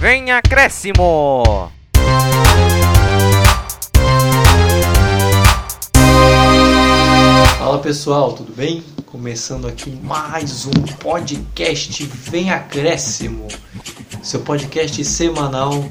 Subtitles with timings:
[0.00, 1.42] Vem acréscimo!
[7.58, 8.82] Fala pessoal, tudo bem?
[9.04, 13.46] Começando aqui mais um podcast Vem Acréscimo,
[14.22, 15.84] seu podcast semanal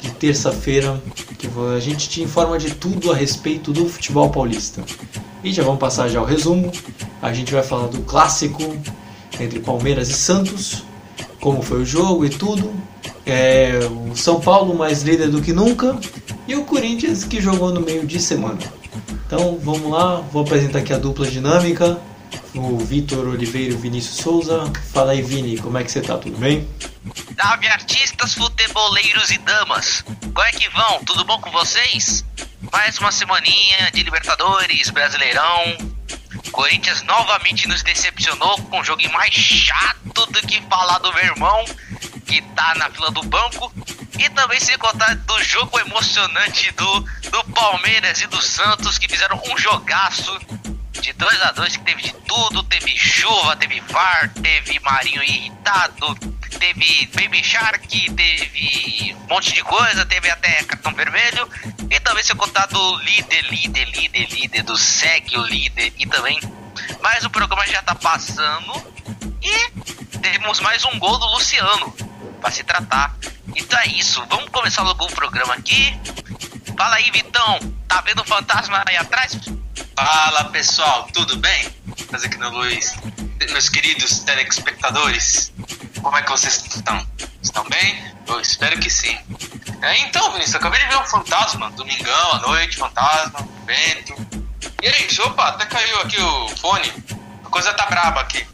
[0.00, 0.98] de terça-feira
[1.38, 1.46] que
[1.76, 4.82] a gente te informa de tudo a respeito do futebol paulista.
[5.44, 6.72] E já vamos passar já o resumo.
[7.20, 8.62] A gente vai falar do clássico
[9.38, 10.82] entre Palmeiras e Santos,
[11.40, 12.72] como foi o jogo e tudo.
[13.24, 13.78] É,
[14.08, 15.98] o São Paulo mais líder do que nunca
[16.46, 18.58] e o Corinthians que jogou no meio de semana.
[19.26, 22.00] Então vamos lá, vou apresentar aqui a dupla dinâmica.
[22.54, 24.70] O Vitor Oliveira e o Vinícius Souza.
[24.92, 26.18] Fala aí, Vini, como é que você tá?
[26.18, 26.68] Tudo bem?
[27.40, 30.04] Salve artistas, futeboleiros e damas!
[30.20, 31.02] Como é que vão?
[31.04, 32.24] Tudo bom com vocês?
[32.72, 35.76] Mais uma semaninha de Libertadores, Brasileirão.
[36.50, 41.64] Corinthians novamente nos decepcionou com um jogo mais chato do que falar do meu irmão,
[42.26, 43.72] que tá na fila do banco.
[44.18, 49.40] E também sem contar do jogo emocionante do, do Palmeiras e do Santos, que fizeram
[49.50, 50.38] um jogaço
[51.00, 56.14] de 2 a 2 que teve de tudo, teve chuva, teve VAR, teve Marinho irritado,
[56.58, 61.48] teve Baby Shark, teve um monte de coisa, teve até cartão vermelho,
[61.90, 66.38] e também se contar do líder, líder, líder, líder, do segue o líder, e também,
[67.02, 68.72] mas o programa já tá passando,
[69.42, 71.94] e temos mais um gol do Luciano,
[72.40, 73.14] para se tratar.
[73.54, 75.98] Então é isso, vamos começar logo o programa aqui.
[76.76, 79.38] Fala aí, Vitão, tá vendo o fantasma aí atrás?
[79.94, 81.68] Fala pessoal, tudo bem?
[82.10, 82.96] Fazer aqui no Luiz.
[83.50, 85.52] Meus queridos telespectadores,
[86.02, 87.06] como é que vocês estão?
[87.42, 88.14] Estão bem?
[88.26, 89.18] Eu espero que sim.
[89.82, 94.14] É, então, Vinícius, acabei de ver um fantasma, domingão à noite, fantasma, vento.
[94.82, 96.92] E aí, opa, até caiu aqui o fone.
[97.44, 98.46] A coisa tá braba aqui.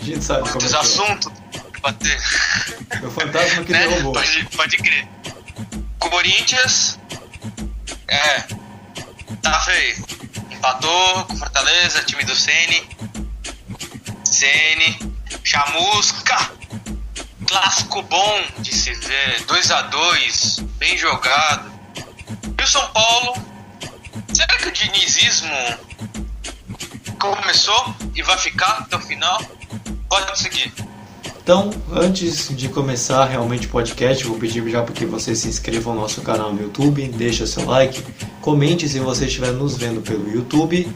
[0.00, 1.32] A gente sabe como Muitos é que assuntos
[1.86, 3.06] é.
[3.06, 3.86] O fantasma que né?
[3.86, 4.12] derrubou.
[4.12, 5.08] Pode, pode crer.
[5.98, 6.98] Corinthians.
[8.08, 8.40] É.
[9.42, 10.04] Tá feio.
[10.50, 12.88] Empatou com Fortaleza, time do Sene.
[14.24, 15.15] Sene.
[15.42, 16.52] Chamusca.
[17.46, 19.44] Clássico bom de se ver.
[19.46, 21.70] 2 a 2 Bem jogado.
[22.58, 23.34] E o São Paulo.
[24.32, 25.54] Será que o dinizismo
[27.18, 29.40] começou e vai ficar até o final?
[30.08, 30.72] Pode seguir.
[31.46, 35.94] Então, antes de começar realmente o podcast, vou pedir já para que você se inscreva
[35.94, 38.02] no nosso canal no YouTube, deixa seu like,
[38.40, 40.92] comente se você estiver nos vendo pelo YouTube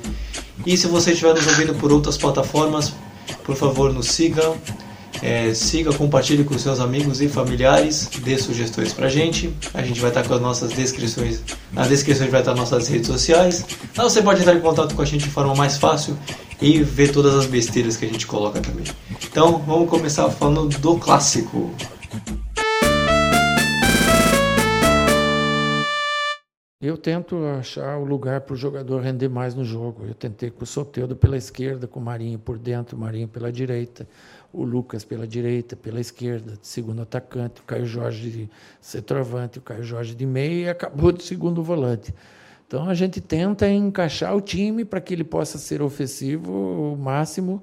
[0.67, 2.93] e se você estiver nos ouvindo por outras plataformas,
[3.51, 4.55] por favor nos siga,
[5.21, 9.53] é, siga, compartilhe com seus amigos e familiares, dê sugestões pra gente.
[9.75, 13.67] A gente vai estar com as nossas descrições, na descrição vai estar nossas redes sociais.
[13.97, 16.17] Lá você pode entrar em contato com a gente de forma mais fácil
[16.63, 18.85] e ver todas as besteiras que a gente coloca também.
[19.25, 21.75] Então vamos começar falando do clássico.
[26.83, 30.07] Eu tento achar o lugar para o jogador render mais no jogo.
[30.07, 33.53] Eu tentei com o Soteldo pela esquerda, com o Marinho por dentro, o Marinho pela
[33.53, 34.09] direita,
[34.51, 39.83] o Lucas pela direita, pela esquerda, segundo atacante, o Caio Jorge de centroavante, o Caio
[39.83, 42.15] Jorge de meia e acabou de segundo volante.
[42.67, 47.63] Então a gente tenta encaixar o time para que ele possa ser ofensivo o máximo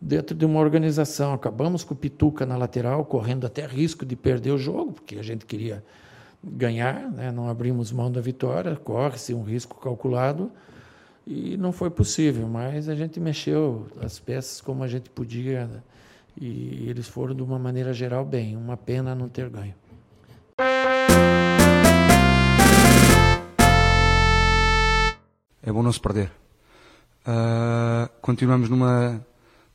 [0.00, 1.32] dentro de uma organização.
[1.32, 5.22] Acabamos com o Pituca na lateral, correndo até risco de perder o jogo, porque a
[5.22, 5.84] gente queria
[6.46, 7.32] ganhar, né?
[7.32, 10.50] não abrimos mão da vitória, corre-se um risco calculado
[11.26, 15.82] e não foi possível, mas a gente mexeu as peças como a gente podia né?
[16.40, 18.56] e eles foram de uma maneira geral bem.
[18.56, 19.74] Uma pena não ter ganho.
[25.66, 26.30] é bom não se perder.
[27.26, 29.20] Uh, continuamos numa,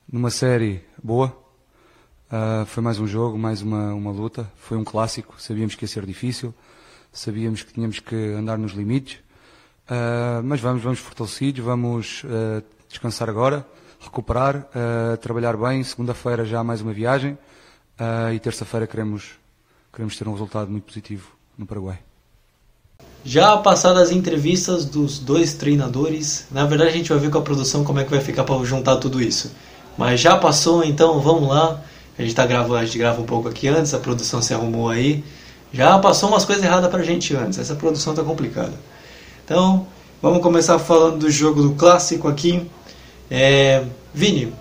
[0.10, 1.38] numa série boa.
[2.32, 4.50] Uh, foi mais um jogo, mais uma, uma luta.
[4.56, 5.36] Foi um clássico.
[5.38, 6.54] Sabíamos que ia ser difícil.
[7.12, 9.18] Sabíamos que tínhamos que andar nos limites.
[9.90, 11.62] Uh, mas vamos, vamos fortalecidos.
[11.62, 12.24] Vamos
[12.88, 13.68] descansar agora,
[14.00, 14.66] recuperar,
[15.20, 15.84] trabalhar bem.
[15.84, 17.38] Segunda-feira já mais uma viagem.
[18.34, 19.32] e terça-feira queremos,
[19.92, 22.00] queremos ter um resultado muito positivo no Paraguai.
[23.26, 27.42] Já passadas as entrevistas dos dois treinadores, na verdade a gente vai ver com a
[27.42, 29.54] produção como é que vai ficar para juntar tudo isso.
[29.98, 31.82] Mas já passou, então vamos lá.
[32.18, 34.90] A gente tá gravando, a gente grava um pouco aqui antes, a produção se arrumou
[34.90, 35.24] aí.
[35.74, 38.74] Já passou umas coisas erradas pra gente antes, essa produção tá complicada.
[39.46, 39.88] Então,
[40.22, 42.70] vamos começar falando do jogo do clássico aqui.
[43.30, 43.86] É...
[44.14, 44.54] Vini,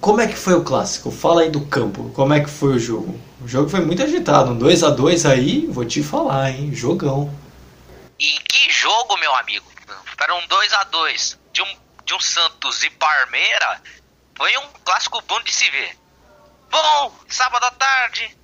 [0.00, 1.10] como é que foi o clássico?
[1.10, 3.18] Fala aí do campo, como é que foi o jogo?
[3.40, 7.30] O jogo foi muito agitado, um 2 a 2 aí, vou te falar, hein, jogão.
[8.18, 9.66] E que jogo, meu amigo.
[10.16, 11.66] Para um 2 a 2 de um,
[12.04, 13.82] de um Santos e Parmeira,
[14.34, 15.96] foi um clássico bom de se ver.
[16.70, 18.36] Bom, sábado à tarde,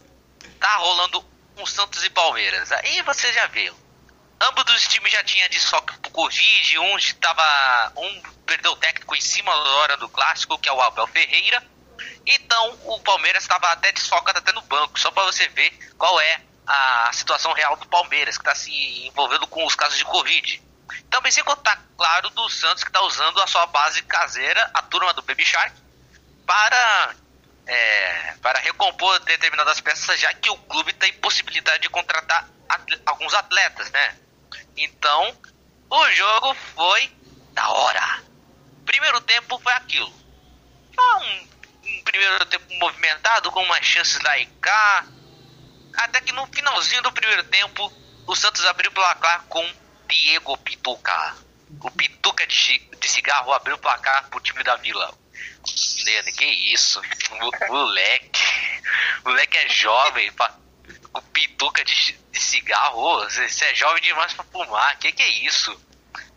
[0.60, 1.24] tá rolando
[1.56, 2.70] um Santos e Palmeiras.
[2.72, 3.74] Aí você já viu.
[4.40, 7.92] Ambos os times já tinham desfoque pro Covid, um estava.
[7.96, 11.62] Um perdeu o técnico em cima da hora do clássico, que é o Abel Ferreira.
[12.24, 16.40] Então o Palmeiras estava até desfocado até no banco, só para você ver qual é
[16.66, 18.70] a situação real do Palmeiras, que está se
[19.06, 20.62] envolvendo com os casos de Covid.
[21.10, 25.12] Também sem contar, claro, do Santos que está usando a sua base caseira, a turma
[25.14, 25.74] do Baby Shark,
[26.46, 27.14] para,
[27.66, 32.48] é, para recompor determinadas peças, já que o clube tem possibilidade de contratar
[33.06, 34.16] alguns atletas, né?
[34.76, 35.36] Então,
[35.90, 37.12] o jogo foi
[37.52, 38.22] da hora.
[38.84, 40.12] Primeiro tempo foi aquilo.
[40.98, 41.48] Um,
[41.84, 45.04] um primeiro tempo movimentado, com umas chances lá e cá.
[45.94, 47.92] Até que no finalzinho do primeiro tempo,
[48.26, 49.64] o Santos abriu o placar com
[50.08, 51.36] Diego Pituca.
[51.82, 55.12] O Pituca de, de cigarro abriu o placar pro time da Vila.
[56.04, 57.00] Lene, que isso?
[57.30, 58.42] O moleque.
[59.24, 60.32] O moleque é jovem.
[60.32, 60.54] pa-
[61.12, 63.22] Com pituca de, de cigarro.
[63.28, 64.96] Você é jovem demais pra fumar.
[64.98, 65.78] Que que é isso?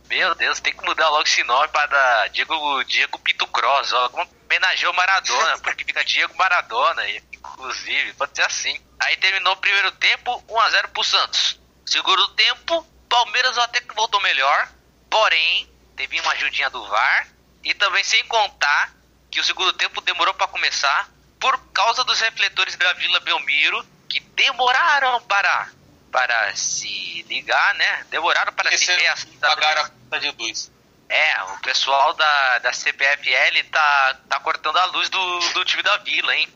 [0.10, 3.94] Meu Deus, tem que mudar logo esse nome para Diego, Diego Pito Cross.
[3.94, 8.14] Ó, homenageou o Maradona, porque fica Diego Maradona, inclusive.
[8.14, 8.78] Pode ser assim.
[9.00, 11.60] Aí terminou o primeiro tempo, 1x0 pro Santos.
[11.86, 14.70] Segundo tempo, Palmeiras até que voltou melhor.
[15.10, 17.28] Porém, teve uma ajudinha do VAR.
[17.62, 18.94] E também sem contar
[19.30, 21.10] que o segundo tempo demorou para começar
[21.40, 25.70] por causa dos refletores da Vila Belmiro que demoraram para
[26.12, 28.06] para se ligar, né?
[28.10, 29.40] Demoraram para se de reacender.
[29.40, 30.72] pagar a conta de luz.
[31.08, 35.98] É, o pessoal da, da CPFL tá, tá cortando a luz do, do time da
[35.98, 36.50] Vila, hein?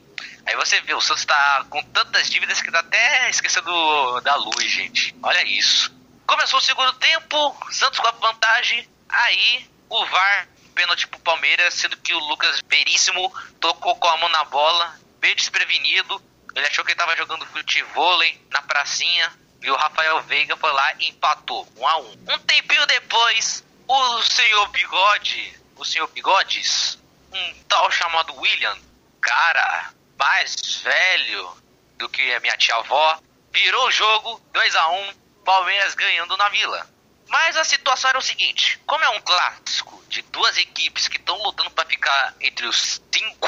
[0.45, 4.69] Aí você vê, o Santos tá com tantas dívidas que tá até esquecendo da luz,
[4.69, 5.15] gente.
[5.23, 5.94] Olha isso.
[6.27, 8.89] Começou o segundo tempo, Santos com a vantagem.
[9.07, 14.29] Aí o VAR, pênalti pro Palmeiras, sendo que o Lucas Veríssimo tocou com a mão
[14.29, 16.21] na bola, meio desprevenido.
[16.55, 19.31] Ele achou que ele tava jogando futevôlei na pracinha.
[19.61, 22.11] E o Rafael Veiga foi lá e empatou, um a um.
[22.29, 26.99] Um tempinho depois, o senhor Bigode, o senhor Bigodes,
[27.31, 28.77] um tal chamado William,
[29.21, 31.57] cara mais velho
[31.97, 33.19] do que a minha tia-avó,
[33.51, 36.89] virou o jogo 2 a 1 Palmeiras ganhando na Vila.
[37.29, 41.41] Mas a situação era o seguinte: como é um clássico de duas equipes que estão
[41.41, 43.47] lutando para ficar entre os cinco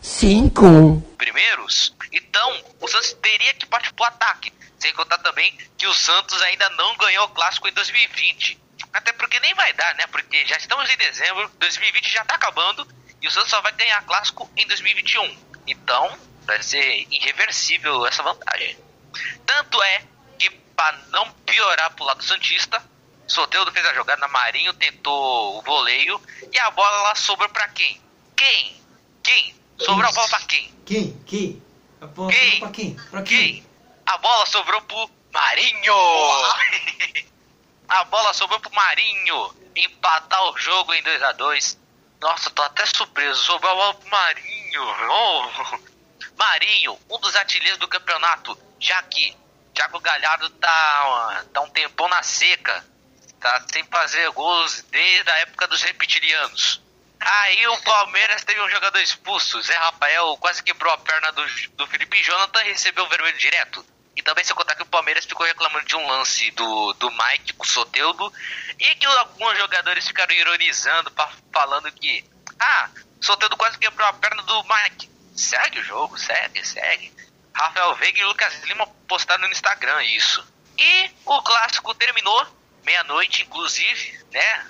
[0.00, 1.00] Cinco.
[1.16, 4.52] primeiros, então o Santos teria que partir pro ataque.
[4.78, 8.60] Sem contar também que o Santos ainda não ganhou o clássico em 2020.
[8.92, 10.06] Até porque nem vai dar, né?
[10.08, 12.86] Porque já estamos em dezembro, 2020 já tá acabando
[13.22, 15.38] e o Santos só vai ganhar clássico em 2021.
[15.66, 18.76] Então, vai ser irreversível essa vantagem.
[19.46, 20.02] Tanto é
[20.76, 22.82] para não piorar pro lado Santista,
[23.26, 26.20] Soteldo fez a jogada, Marinho tentou o voleio
[26.52, 28.00] e a bola lá sobrou pra quem?
[28.36, 28.76] Quem?
[29.22, 29.54] Quem?
[29.78, 30.72] Sobrou a bola pra quem?
[30.84, 31.22] Quem?
[31.26, 31.62] Quem?
[32.00, 32.60] A bola Quem?
[32.60, 32.94] pra quem?
[33.10, 33.38] Pra quem?
[33.38, 33.66] Quem?
[34.06, 35.94] A bola sobrou pro Marinho!
[37.88, 41.78] a bola sobrou pro Marinho empatar o jogo em 2 a 2
[42.20, 43.42] Nossa, tô até surpreso.
[43.42, 44.54] Sobrou a bola pro Marinho.
[45.06, 45.78] Oh.
[46.36, 49.36] Marinho, um dos artilheiros do campeonato, já que
[49.74, 52.84] Thiago Galhardo tá, tá um tempão na seca.
[53.40, 56.80] Tá sem fazer gols desde a época dos reptilianos.
[57.20, 59.60] Aí o Palmeiras teve um jogador expulso.
[59.62, 61.44] Zé Rafael quase quebrou a perna do,
[61.76, 63.84] do Felipe Jonathan e recebeu o vermelho direto.
[64.16, 67.52] E também se contar que o Palmeiras ficou reclamando de um lance do, do Mike
[67.54, 68.32] com o Soteudo.
[68.78, 72.24] E que alguns jogadores ficaram ironizando, pa- falando que.
[72.60, 72.88] Ah,
[73.20, 75.10] Soteudo quase quebrou a perna do Mike.
[75.36, 77.12] Segue o jogo, segue, segue.
[77.54, 80.44] Rafael Veiga e Lucas Lima postaram no Instagram isso.
[80.78, 82.46] E o clássico terminou,
[82.84, 84.66] meia-noite inclusive, né?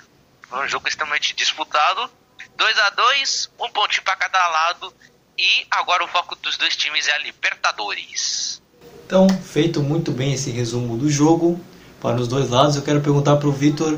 [0.47, 2.09] Foi um jogo extremamente disputado.
[2.55, 4.93] 2 a 2 um pontinho para cada lado.
[5.37, 8.61] E agora o foco dos dois times é a Libertadores.
[9.05, 11.59] Então, feito muito bem esse resumo do jogo
[11.99, 13.97] para os dois lados, eu quero perguntar para o Vitor: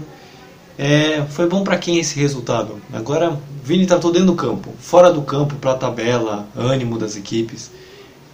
[0.77, 2.81] é, foi bom para quem esse resultado?
[2.93, 7.15] Agora, Vini está todo dentro do campo, fora do campo para a tabela, ânimo das
[7.17, 7.69] equipes.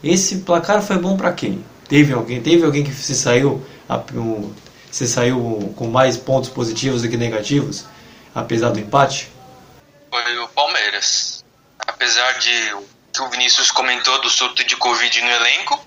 [0.04, 1.64] Esse placar foi bom para quem?
[1.88, 3.66] Teve alguém, teve alguém que se saiu,
[4.92, 7.86] se saiu com mais pontos positivos do que negativos,
[8.36, 9.32] apesar do empate?
[10.10, 11.46] Foi o Palmeiras.
[11.80, 12.76] Apesar de
[13.14, 15.86] que o Vinícius comentou do surto de Covid no elenco,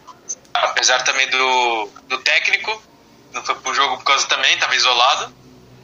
[0.55, 2.83] apesar também do, do técnico,
[3.33, 5.35] não foi pro jogo por causa também, estava isolado,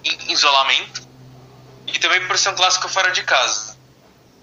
[0.05, 1.03] em isolamento,
[1.87, 3.72] e também por ser um clássico fora de casa.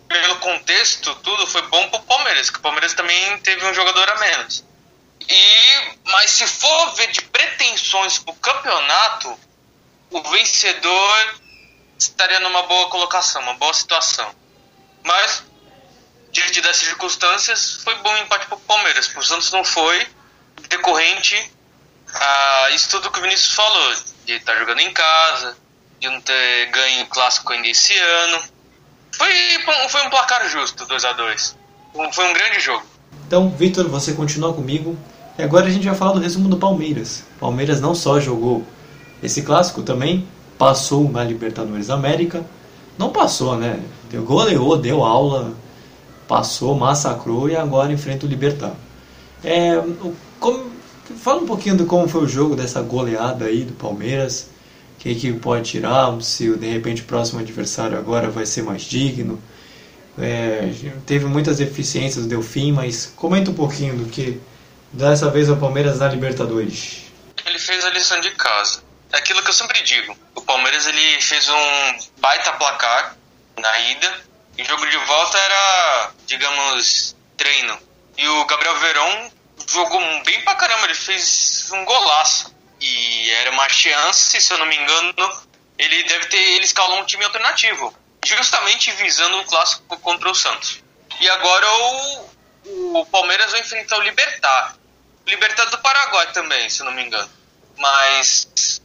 [0.10, 4.20] Pelo contexto, tudo foi bom pro Palmeiras, que o Palmeiras também teve um jogador a
[4.20, 4.66] menos.
[5.30, 9.40] E, mas se for ver de pretensões pro campeonato,
[10.10, 11.36] o vencedor
[11.98, 14.34] estaria numa boa colocação, uma boa situação.
[15.04, 15.44] Mas,
[16.32, 19.08] diante das circunstâncias, foi bom empate para o Palmeiras.
[19.08, 20.08] Para o Santos não foi,
[20.70, 21.52] decorrente
[22.12, 25.56] a isso tudo que o Vinícius falou, de estar tá jogando em casa,
[26.00, 28.59] de não ter ganho o clássico ainda esse ano.
[29.12, 29.32] Foi,
[29.90, 31.58] foi um placar justo, 2 a 2
[32.14, 32.84] Foi um grande jogo.
[33.28, 34.98] Então, Vitor, você continua comigo.
[35.38, 37.24] E agora a gente vai falar do resumo do Palmeiras.
[37.40, 38.64] Palmeiras não só jogou
[39.24, 42.46] esse clássico, também passou na Libertadores América.
[42.98, 43.80] Não passou, né?
[44.10, 45.54] Deu, goleou, deu aula,
[46.28, 48.74] passou, massacrou e agora enfrenta o Libertar.
[49.44, 49.82] É,
[50.40, 50.72] como,
[51.22, 54.50] fala um pouquinho de como foi o jogo dessa goleada aí do Palmeiras.
[55.00, 56.22] O que, que pode tirar?
[56.22, 59.42] Se de repente o próximo adversário agora vai ser mais digno.
[60.18, 60.74] É,
[61.06, 64.42] teve muitas deficiências, deu fim, mas comenta um pouquinho do que
[64.92, 67.06] dessa vez o Palmeiras na Libertadores.
[67.46, 68.84] Ele fez a lição de casa.
[69.14, 70.14] É aquilo que eu sempre digo.
[70.36, 73.16] O Palmeiras ele fez um baita placar
[73.58, 74.14] na ida
[74.58, 77.80] e o jogo de volta era, digamos, treino.
[78.18, 79.30] E o Gabriel Verón
[79.66, 82.54] jogou bem pra caramba, ele fez um golaço.
[82.82, 85.44] E era uma chance, se eu não me engano,
[85.78, 86.38] ele deve ter.
[86.38, 87.94] Ele escalou um time alternativo
[88.26, 90.84] justamente visando o clássico contra o Santos.
[91.20, 92.30] E agora o,
[93.00, 94.76] o Palmeiras vai enfrentar o Libertar.
[95.26, 97.30] O Libertar do Paraguai também, se não me engano.
[97.78, 98.82] Mas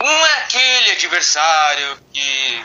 [0.00, 2.64] não é aquele adversário que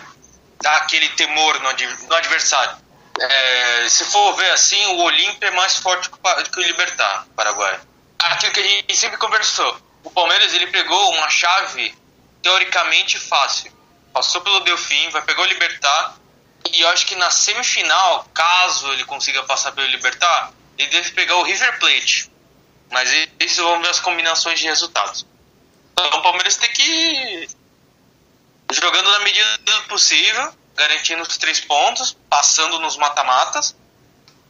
[0.62, 1.72] dá aquele temor no,
[2.08, 2.78] no adversário.
[3.20, 7.80] É, se for ver assim, o Olímpia é mais forte que o Libertar, Paraguai.
[8.20, 9.80] Aquilo que a gente sempre conversou.
[10.08, 11.94] O Palmeiras ele pegou uma chave
[12.42, 13.78] teoricamente fácil
[14.18, 16.16] passou pelo Delfim, vai pegar o Libertar.
[16.72, 21.36] E eu acho que na semifinal, caso ele consiga passar pelo Libertar, ele deve pegar
[21.36, 22.32] o River Plate.
[22.90, 25.24] Mas esses vão ver as combinações de resultados.
[25.92, 27.50] Então o Palmeiras tem que ir
[28.72, 33.76] jogando na medida do possível, garantindo os três pontos, passando nos mata-matas.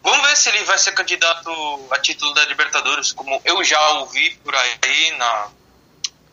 [0.08, 1.52] Vamos ver se ele vai ser candidato
[1.92, 5.48] a título da Libertadores, como eu já ouvi por aí na,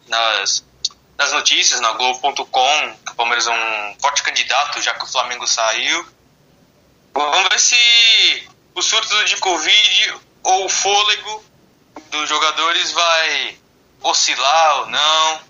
[0.07, 0.64] nas
[1.19, 5.45] nas notícias, na Globo.com, que o Palmeiras é um forte candidato, já que o Flamengo
[5.45, 6.07] saiu.
[7.12, 10.14] Vamos ver se o surto de Covid
[10.45, 11.43] ou o fôlego
[12.12, 13.57] dos jogadores vai
[14.04, 15.40] oscilar ou não.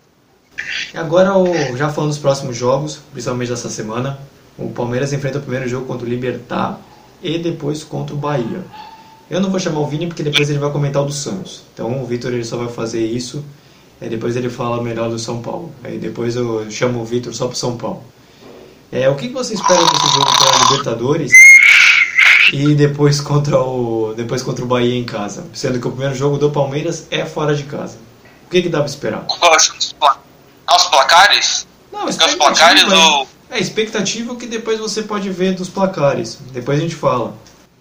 [0.95, 1.31] Agora,
[1.77, 4.19] já falando dos próximos jogos, principalmente dessa semana,
[4.57, 6.79] o Palmeiras enfrenta o primeiro jogo contra o Libertar
[7.25, 8.65] e depois contra o Bahia.
[9.29, 11.63] Eu não vou chamar o Vini porque depois ele vai comentar o do Santos.
[11.73, 13.43] Então o Vitor ele só vai fazer isso
[14.01, 15.73] Aí depois ele fala melhor do São Paulo.
[15.83, 18.03] Aí depois eu chamo o Vitor só pro São Paulo.
[18.93, 21.33] É, o que você espera desse jogo para Libertadores
[22.53, 26.37] e depois contra o depois contra o Bahia em casa, sendo que o primeiro jogo
[26.37, 27.97] do Palmeiras é fora de casa.
[28.47, 29.25] O que, que dá para esperar?
[30.67, 31.67] Aos placares?
[31.91, 33.27] Não, os placares do...
[33.51, 36.37] É expectativa que depois você pode ver dos placares.
[36.53, 37.37] Depois a gente fala.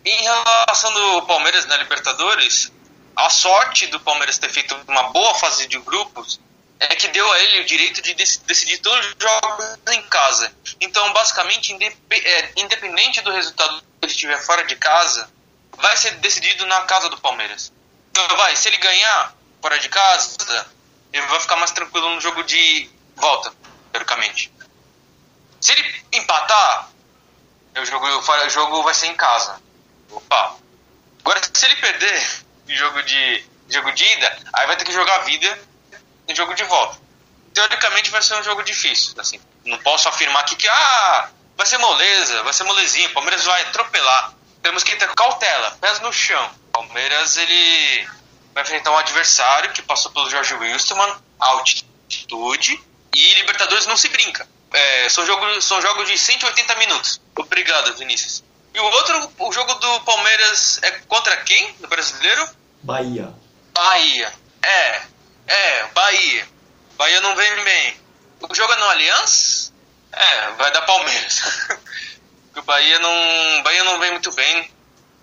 [0.05, 2.72] Em relação do Palmeiras na Libertadores,
[3.15, 6.39] a sorte do Palmeiras ter feito uma boa fase de grupos
[6.79, 10.51] é que deu a ele o direito de decidir todos os jogos em casa.
[10.82, 11.74] Então, basicamente,
[12.12, 15.29] é, independente do resultado que ele estiver fora de casa,
[15.77, 17.72] vai ser decidido na casa do Palmeiras.
[18.12, 20.67] Então, vai, se ele ganhar fora de casa,
[21.13, 23.53] ele vai ficar mais tranquilo no jogo de volta,
[23.91, 24.51] teoricamente.
[25.63, 26.89] Se ele empatar,
[27.77, 29.62] o jogo, o jogo vai ser em casa.
[30.12, 30.58] Opa.
[31.22, 35.20] Agora, se ele perder, jogo de jogo de ida, aí vai ter que jogar a
[35.20, 35.58] vida
[36.27, 37.00] em jogo de volta.
[37.53, 39.39] Teoricamente vai ser um jogo difícil, assim.
[39.63, 43.62] Não posso afirmar aqui que ah, vai ser moleza, vai ser molezinho, o Palmeiras vai
[43.62, 44.34] atropelar.
[44.62, 46.51] Temos que ter cautela, pés no chão.
[46.74, 48.05] Palmeiras ele
[48.53, 52.77] vai enfrentar um adversário que passou pelo Jorge Wilstermann, altitude
[53.15, 54.46] e Libertadores não se brinca.
[54.74, 57.22] É, são, jogos, são jogos de 180 minutos.
[57.36, 58.44] Obrigado, Vinícius.
[58.74, 61.74] E o outro, o jogo do Palmeiras é contra quem?
[61.74, 62.50] Do brasileiro?
[62.82, 63.34] Bahia.
[63.72, 64.34] Bahia.
[64.63, 65.01] É.
[65.48, 66.48] É, Bahia.
[66.98, 67.98] Bahia não vem bem.
[68.42, 69.72] O jogo é no Allianz?
[70.12, 71.42] É, vai dar Palmeiras.
[72.58, 74.72] o Bahia não, Bahia não vem muito bem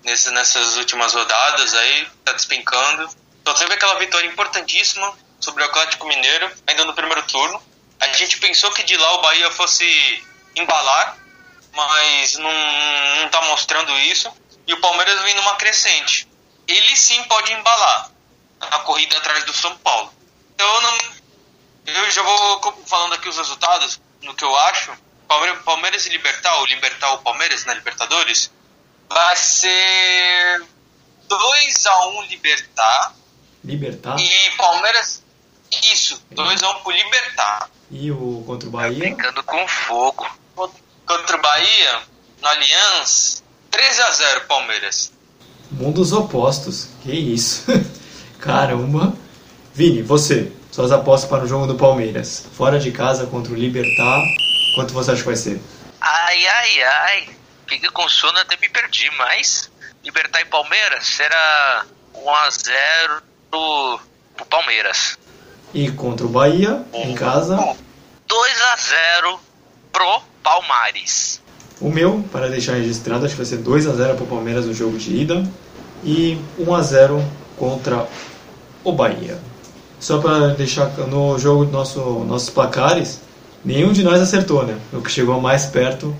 [0.05, 3.09] nesse, nessas últimas rodadas aí, tá despencando.
[3.47, 7.61] Só teve aquela vitória importantíssima sobre o Atlético Mineiro, ainda no primeiro turno.
[8.01, 9.85] A gente pensou que de lá o Bahia fosse
[10.57, 11.19] embalar,
[11.73, 12.53] mas não,
[13.21, 14.33] não tá mostrando isso.
[14.67, 16.29] E o Palmeiras vem numa crescente.
[16.67, 18.11] Ele sim pode embalar
[18.61, 20.13] na corrida atrás do São Paulo.
[20.55, 20.99] Então eu não.
[21.87, 24.93] Eu já vou falando aqui os resultados, no que eu acho.
[25.65, 28.51] Palmeiras e Libertar, ou Libertar o Palmeiras na Libertadores,
[29.09, 30.65] vai ser
[31.29, 33.15] 2x1 Libertar.
[33.65, 34.19] Libertar?
[34.19, 35.23] E Palmeiras.
[35.93, 37.71] Isso, 2x1 pro Libertar.
[37.91, 38.93] E o contra o Bahia?
[38.93, 40.27] Tá brincando com fogo
[41.11, 42.03] contra o Bahia,
[42.41, 45.13] no Allianz, 13 a 0 Palmeiras.
[45.71, 46.89] Mundos opostos.
[47.03, 47.65] Que isso.
[48.39, 49.13] Caramba.
[49.75, 50.53] Vini, você.
[50.71, 52.47] Suas apostas para o jogo do Palmeiras.
[52.57, 54.23] Fora de casa contra o Libertar.
[54.75, 55.61] Quanto você acha que vai ser?
[56.01, 57.29] Ai, ai, ai.
[57.67, 59.71] Fiquei com sono até me perdi, mas
[60.05, 61.85] Libertar e Palmeiras será
[62.15, 64.01] 1x0 pro,
[64.37, 65.19] pro Palmeiras.
[65.73, 67.57] E contra o Bahia, em casa.
[67.57, 69.39] 2x0
[69.93, 71.41] pro Palmares.
[71.81, 74.99] O meu, para deixar registrado, acho que vai ser 2x0 para o Palmeiras no jogo
[74.99, 75.45] de ida.
[76.05, 77.23] E 1x0
[77.57, 78.07] contra
[78.83, 79.39] o Bahia.
[79.99, 83.21] Só para deixar no jogo nosso, nossos placares,
[83.65, 84.79] nenhum de nós acertou, né?
[84.93, 86.15] O que chegou mais perto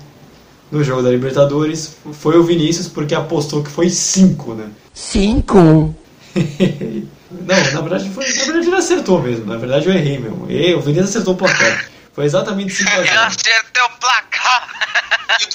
[0.71, 4.69] no jogo da Libertadores foi o Vinícius, porque apostou que foi 5, né?
[4.93, 5.95] 5.
[7.45, 9.45] Não, na verdade, foi, na verdade ele acertou mesmo.
[9.45, 10.45] Na verdade eu errei, meu.
[10.49, 11.89] E, o Vinícius acertou o placar.
[12.13, 14.69] Foi exatamente 5 a Eu 0 acertei o placar.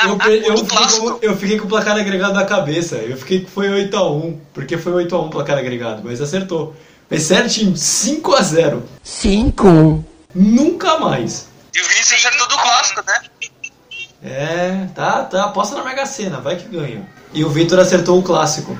[0.05, 2.97] eu, eu, fiquei com, eu fiquei com o placar agregado na cabeça.
[2.97, 4.39] Eu fiquei que foi 8x1.
[4.55, 6.75] Porque foi 8x1 o placar agregado, mas acertou.
[7.11, 8.83] Mas certinho, 5x0.
[9.03, 10.05] 5.
[10.35, 11.49] Nunca mais.
[11.75, 13.21] E o Vinícius acertou do clássico, né?
[14.23, 15.45] É, tá, tá.
[15.45, 17.07] Aposta na Mega Sena, vai que ganha.
[17.33, 18.77] E o Vitor acertou o clássico.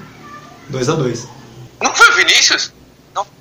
[0.73, 1.29] 2x2.
[1.83, 2.73] Não foi o Vinícius?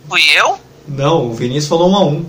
[0.07, 0.59] Fui eu?
[0.87, 2.25] Não, o Vinícius falou 1x1.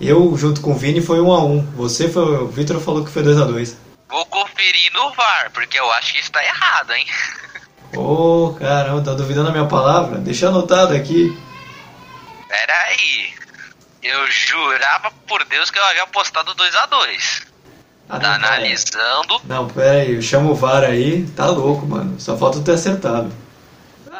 [0.00, 1.64] Eu, junto com o Vini, foi 1x1.
[1.74, 2.22] Você foi.
[2.22, 3.74] O Vitor falou que foi 2x2.
[4.08, 7.06] Vou conferir no VAR, porque eu acho que isso tá errado, hein?
[7.96, 10.18] Ô, caramba, tá duvidando da minha palavra?
[10.18, 11.36] Deixa anotado aqui.
[12.48, 13.34] Pera aí.
[14.02, 17.46] Eu jurava por Deus que eu havia apostado 2x2.
[18.08, 19.40] Ah, Tá não, analisando.
[19.44, 21.26] Não, pera aí, chama o VAR aí.
[21.34, 22.20] Tá louco, mano.
[22.20, 23.32] Só falta eu ter acertado.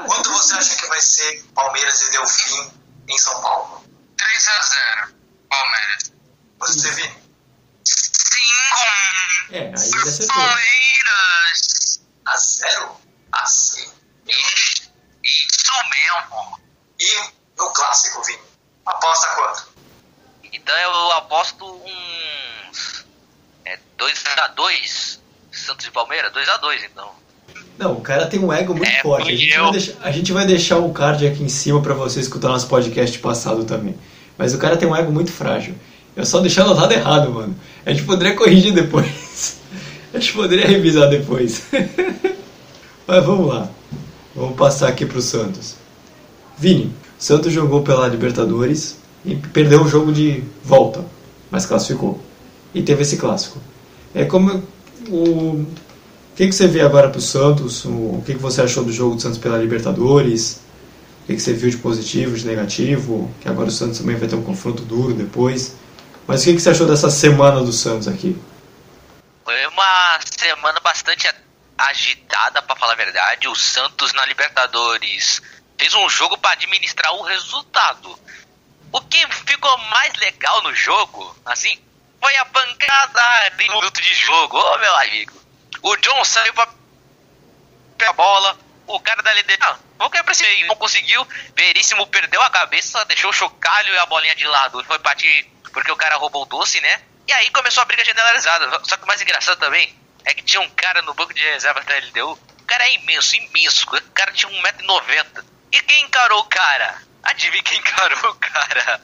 [0.07, 2.71] Quanto você acha que vai ser Palmeiras e Delfim
[3.08, 3.84] em São Paulo?
[4.16, 5.14] 3 a 0
[5.48, 6.12] Palmeiras.
[6.58, 7.02] Você vê?
[7.84, 10.36] 5 É, aí ele acertou.
[10.36, 12.02] Palmeiras.
[12.25, 13.00] A zero?
[13.32, 13.92] A sim.
[14.26, 16.60] Isso mesmo.
[16.99, 18.42] E no clássico, Vini?
[18.84, 19.75] Aposta quanto?
[20.52, 23.04] Então eu aposto uns.
[23.64, 25.21] É 2x2.
[25.52, 26.32] Santos e Palmeiras?
[26.32, 27.14] 2x2 então.
[27.78, 29.30] Não, o cara tem um ego muito É, forte.
[29.30, 31.95] A gente, eu- vai deixar, a gente vai deixar o card aqui em cima pra
[31.95, 33.95] você escutar nosso podcast passado também.
[34.39, 35.75] Mas o cara tem um ego muito frágil.
[36.15, 37.54] Eu só deixei anotado errado, mano.
[37.84, 39.58] A gente poderia corrigir depois.
[40.15, 41.65] A gente poderia revisar depois.
[43.06, 43.69] Mas vamos lá.
[44.34, 45.75] Vamos passar aqui pro Santos.
[46.56, 46.86] Vini,
[47.19, 51.04] o Santos jogou pela Libertadores e perdeu o jogo de volta,
[51.50, 52.21] mas classificou.
[52.75, 53.58] E teve esse clássico.
[54.15, 54.62] É como
[55.08, 55.65] o
[56.36, 57.86] o que, que você vê agora pro Santos?
[57.86, 60.60] O, o que, que você achou do jogo do Santos pela Libertadores?
[61.22, 63.34] O que, que você viu de positivo, de negativo?
[63.40, 65.75] Que agora o Santos também vai ter um confronto duro depois.
[66.26, 68.38] Mas o que, que você achou dessa semana do Santos aqui?
[69.46, 71.26] Foi uma semana bastante
[71.78, 73.49] agitada, pra falar a verdade.
[73.49, 75.40] O Santos na Libertadores
[75.78, 78.14] fez um jogo pra administrar o resultado.
[78.92, 81.78] O que ficou mais legal no jogo, assim,
[82.20, 83.22] foi a pancada
[83.54, 84.58] um minuto de jogo.
[84.58, 85.46] Ô meu amigo,
[85.86, 86.68] o John saiu pra
[87.96, 88.58] pegar a bola.
[88.88, 90.66] O cara da LD, não, vamos que é aí.
[90.66, 91.26] Não conseguiu.
[91.54, 94.82] Veríssimo perdeu a cabeça, deixou o chocalho e a bolinha de lado.
[94.84, 97.02] Foi partir porque o cara roubou o doce, né?
[97.28, 98.80] E aí começou a briga generalizada.
[98.84, 99.94] Só que o mais engraçado também
[100.25, 102.32] é que tinha um cara no banco de reserva da LDU.
[102.32, 103.86] O cara é imenso, imenso.
[103.86, 105.44] O cara tinha 1,90m.
[105.70, 107.00] E quem encarou o cara?
[107.22, 109.00] Adivinha quem encarou o cara?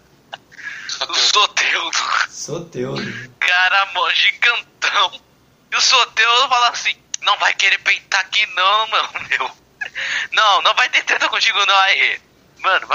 [1.09, 1.99] O Soteudo.
[2.29, 3.31] Soteudo.
[3.41, 5.32] Cara, mó gigantão.
[5.73, 9.51] E o Soteudo fala assim: Não vai querer peitar aqui, não, não, meu.
[10.31, 11.75] Não, não vai ter treta contigo, não.
[11.81, 12.21] Aí,
[12.61, 12.87] mano,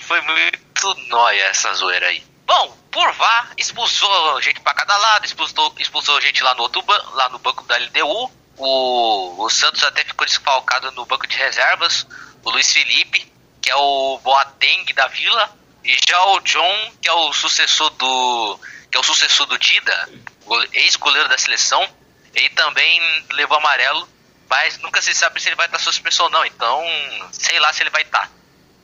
[0.00, 2.24] foi- muito nóia essa zoeira aí.
[2.46, 6.82] Bom, por vá, expulsou gente pra cada lado, expulsou, expulsou gente lá no outro
[7.12, 8.30] lá no banco da LDU.
[8.56, 12.06] O, o Santos até ficou desfalcado no banco de reservas.
[12.42, 13.30] O Luiz Felipe,
[13.60, 15.54] que é o Boateng da Vila,
[15.84, 18.58] e já o John, que é o sucessor do
[18.90, 20.08] que é o sucessor do Dida,
[20.44, 21.86] gole- ex-goleiro da seleção,
[22.34, 23.00] ele também
[23.32, 24.08] levou amarelo,
[24.48, 26.44] mas nunca se sabe se ele vai estar suspenso ou não.
[26.44, 26.84] Então,
[27.32, 28.30] sei lá se ele vai estar.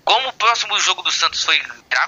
[0.05, 1.63] Como o próximo jogo do Santos foi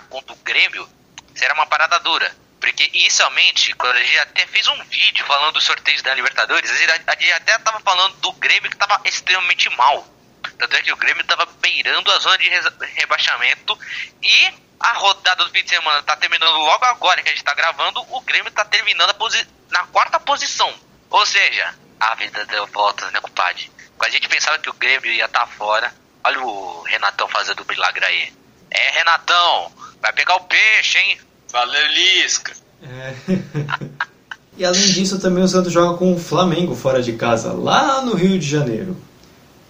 [0.09, 0.89] contra o Grêmio,
[1.35, 2.35] será uma parada dura.
[2.59, 6.75] Porque inicialmente, quando a gente até fez um vídeo falando dos sorteios da Libertadores, a
[6.75, 10.07] gente até estava falando do Grêmio que estava extremamente mal.
[10.59, 12.49] Tanto é que o Grêmio estava beirando a zona de
[12.97, 13.79] rebaixamento
[14.23, 17.55] e a rodada do fim de semana está terminando logo agora que a gente está
[17.55, 18.01] gravando.
[18.15, 19.15] O Grêmio está terminando
[19.71, 20.73] na quarta posição.
[21.11, 23.71] Ou seja, a vida deu voltas, né, compadre?
[23.99, 25.93] Quando a gente pensava que o Grêmio ia estar fora,
[26.25, 28.33] olha o Renatão fazendo milagre aí.
[28.71, 29.71] É, Renatão,
[30.01, 31.19] vai pegar o peixe, hein?
[31.53, 32.53] Valeu, Lisca.
[32.83, 33.15] É.
[34.57, 38.15] e além disso, também o Santos joga com o Flamengo fora de casa, lá no
[38.15, 38.97] Rio de Janeiro.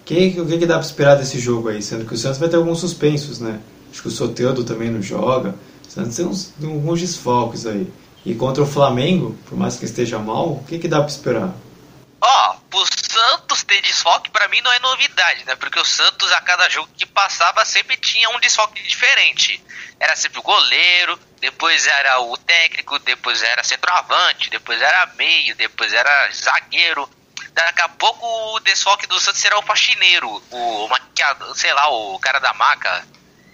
[0.04, 1.80] Que, o que, que dá para esperar desse jogo aí?
[1.80, 3.60] Sendo que o Santos vai ter alguns suspensos, né?
[3.90, 5.54] Acho que o Soteudo também não joga.
[5.88, 7.90] O Santos tem uns, alguns desfalques aí.
[8.24, 11.54] E contra o Flamengo, por mais que esteja mal, o que, que dá para esperar?
[12.20, 15.56] Ó, pro Santos ter desfalque pra mim não é novidade, né?
[15.56, 19.62] Porque o Santos a cada jogo que passava sempre tinha um desfalque diferente.
[19.98, 25.92] Era sempre o goleiro, depois era o técnico, depois era centroavante, depois era meio, depois
[25.92, 27.08] era zagueiro.
[27.54, 32.18] Daqui a pouco o desfalque do Santos será o faxineiro, o maquiador, sei lá, o
[32.18, 33.04] cara da maca,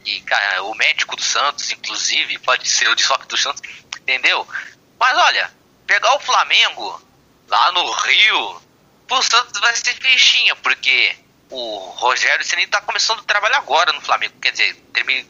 [0.07, 0.23] e,
[0.61, 3.63] o médico do Santos, inclusive, pode ser o desfalque do Santos,
[4.07, 4.47] entendeu?
[4.99, 5.51] Mas olha,
[5.87, 7.03] pegar o Flamengo
[7.49, 8.63] lá no Rio,
[9.09, 11.17] pro Santos vai ser fichinha, porque
[11.51, 14.77] o Rogério Ceni tá começando o trabalho agora no Flamengo, quer dizer,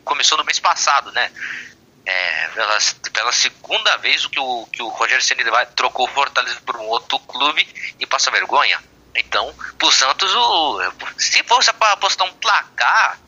[0.04, 1.30] começou no mês passado, né?
[2.04, 2.78] É, pela,
[3.12, 5.42] pela, segunda vez o que o, que o Rogério Ceni
[5.74, 7.66] trocou o Fortaleza por um outro clube
[7.98, 8.80] e passa vergonha.
[9.12, 10.80] Então, pro Santos, o,
[11.18, 13.18] se fosse para apostar um placar,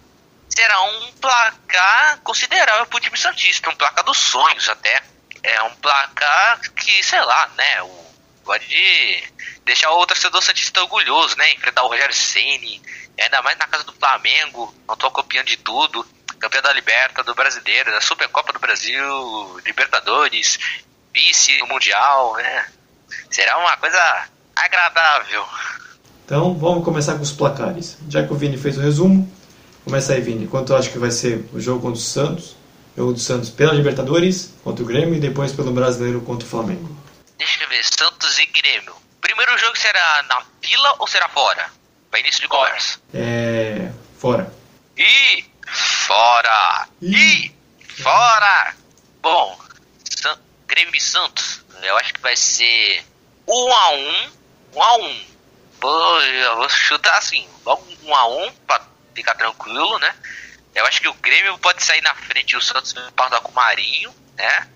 [0.48, 5.02] será um placar considerável pro time Santista, um placar dos sonhos até.
[5.42, 8.06] É um placar que, sei lá, né, o,
[8.44, 9.24] pode
[9.64, 12.82] deixar o torcedor Santista orgulhoso, né, enfrentar o Rogério Ceni,
[13.18, 16.06] ainda mais na casa do Flamengo, não tô copiando de tudo,
[16.38, 20.58] campeão da Liberta, do Brasileiro, da Supercopa do Brasil, Libertadores,
[21.12, 22.66] vice mundial, né?
[23.30, 25.44] Será uma coisa agradável.
[26.24, 27.96] Então vamos começar com os placares.
[28.08, 29.30] Já que o Vini fez o resumo,
[29.84, 30.46] começa aí, Vini.
[30.46, 32.56] Quanto acha que vai ser o jogo contra o Santos?
[32.98, 37.00] Jogo do Santos pela Libertadores, contra o Grêmio e depois pelo Brasileiro contra o Flamengo.
[37.38, 38.92] Deixa eu ver, Santos e Grêmio.
[39.20, 41.70] Primeiro jogo será na Vila ou será fora?
[42.10, 42.98] Para início de conversa.
[43.14, 43.92] É.
[44.18, 44.52] fora.
[44.96, 46.88] E fora!
[47.00, 47.52] E
[47.86, 48.74] fora!
[49.22, 49.56] Bom,
[50.10, 53.04] San, Grêmio e Santos, eu acho que vai ser
[53.46, 54.30] 1 um a 1 um,
[54.74, 55.20] 1 um a 1
[55.80, 58.80] vou, eu vou chutar assim, logo 1 a 1 pra
[59.14, 60.12] ficar tranquilo, né?
[60.74, 63.50] Eu acho que o Grêmio pode sair na frente e o Santos vai passar com
[63.50, 64.68] o Marinho, né?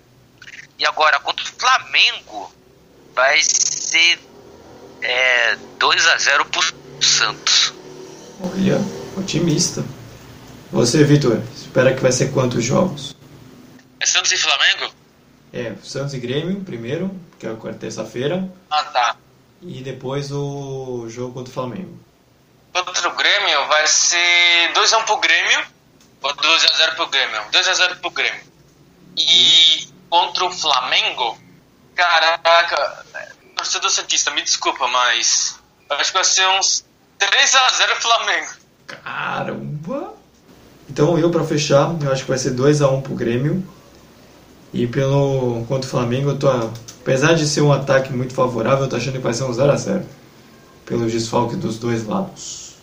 [0.77, 2.51] E agora, contra o Flamengo,
[3.15, 4.19] vai ser
[5.01, 6.61] é, 2 a 0 pro
[7.01, 7.73] Santos.
[8.41, 8.77] Olha,
[9.17, 9.83] otimista.
[10.71, 13.15] Você, Vitor, espera que vai ser quantos jogos?
[13.99, 14.93] É Santos e Flamengo?
[15.53, 18.51] É, Santos e Grêmio, primeiro, que é a terça-feira.
[18.69, 19.15] Ah, tá.
[19.61, 21.97] E depois o jogo contra o Flamengo.
[22.73, 25.63] Contra o Grêmio vai ser 2x1 pro Grêmio
[26.29, 27.41] 2x0 pro Grêmio?
[27.51, 28.41] 2x0 pro Grêmio.
[29.17, 31.37] E contra o Flamengo,
[31.95, 33.05] caraca,
[33.55, 35.59] torcedor Santista, me desculpa, mas
[35.89, 36.85] acho que vai ser uns
[37.19, 38.51] 3x0 Flamengo.
[38.87, 40.13] Caramba!
[40.89, 43.65] Então eu para fechar, eu acho que vai ser 2 a 1 pro Grêmio.
[44.73, 48.89] E pelo contra o Flamengo, eu tô, apesar de ser um ataque muito favorável, eu
[48.89, 50.05] tô achando que vai ser um 0 a 0
[50.85, 52.75] pelo desfalque dos dois lados.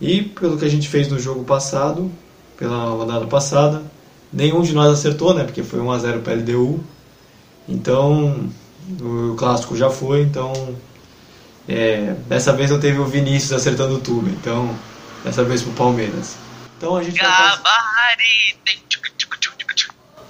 [0.00, 2.10] E pelo que a gente fez no jogo passado,
[2.60, 3.82] pela rodada passada,
[4.30, 5.44] nenhum de nós acertou, né?
[5.44, 6.78] Porque foi 1 a 0 para LDU.
[7.66, 8.50] Então,
[9.00, 10.52] o clássico já foi, então
[11.66, 14.76] é, dessa vez não teve o Vinícius acertando tudo, então
[15.24, 16.36] dessa vez pro Palmeiras.
[16.76, 18.16] Então a gente vai passar...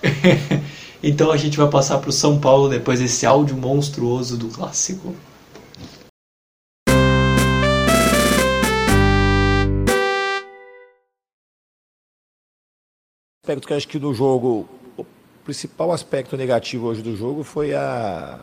[1.02, 5.14] então a gente vai passar para o São Paulo depois desse áudio monstruoso do clássico.
[13.50, 15.04] Aspecto que acho que do jogo, o
[15.44, 18.40] principal aspecto negativo hoje do jogo foi a,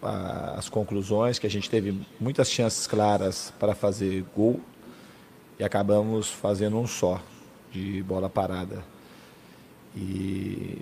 [0.00, 4.60] a, as conclusões, que a gente teve muitas chances claras para fazer gol
[5.58, 7.20] e acabamos fazendo um só
[7.72, 8.84] de bola parada.
[9.96, 10.78] E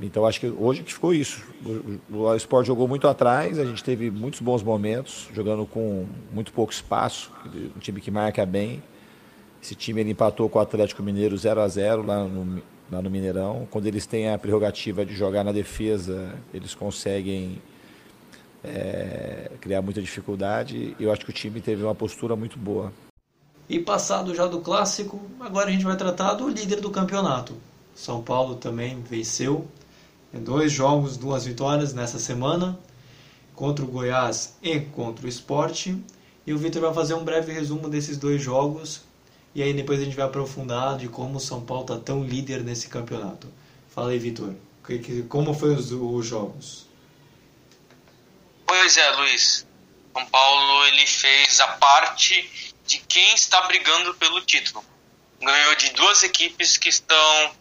[0.00, 1.44] então acho que hoje que ficou isso.
[2.10, 6.72] O, Sport jogou muito atrás, a gente teve muitos bons momentos, jogando com muito pouco
[6.72, 7.30] espaço,
[7.76, 8.82] um time que marca bem.
[9.62, 13.08] Esse time ele empatou com o Atlético Mineiro 0 a 0 lá no, lá no
[13.08, 13.68] Mineirão.
[13.70, 17.62] Quando eles têm a prerrogativa de jogar na defesa, eles conseguem
[18.64, 20.96] é, criar muita dificuldade.
[20.98, 22.92] Eu acho que o time teve uma postura muito boa.
[23.68, 27.54] E passado já do clássico, agora a gente vai tratar do líder do campeonato.
[27.94, 29.66] São Paulo também venceu.
[30.32, 32.78] Dois jogos, duas vitórias nessa semana,
[33.54, 36.02] contra o Goiás e contra o Esporte.
[36.44, 39.02] E o Vitor vai fazer um breve resumo desses dois jogos.
[39.54, 42.62] E aí depois a gente vai aprofundar de como o São Paulo está tão líder
[42.62, 43.52] nesse campeonato.
[43.94, 44.54] Fala aí, Vitor.
[45.28, 46.86] Como foram os, os jogos?
[48.66, 49.66] Pois é, Luiz.
[50.14, 54.84] São Paulo ele fez a parte de quem está brigando pelo título.
[55.40, 57.54] Ganhou de duas equipes que estão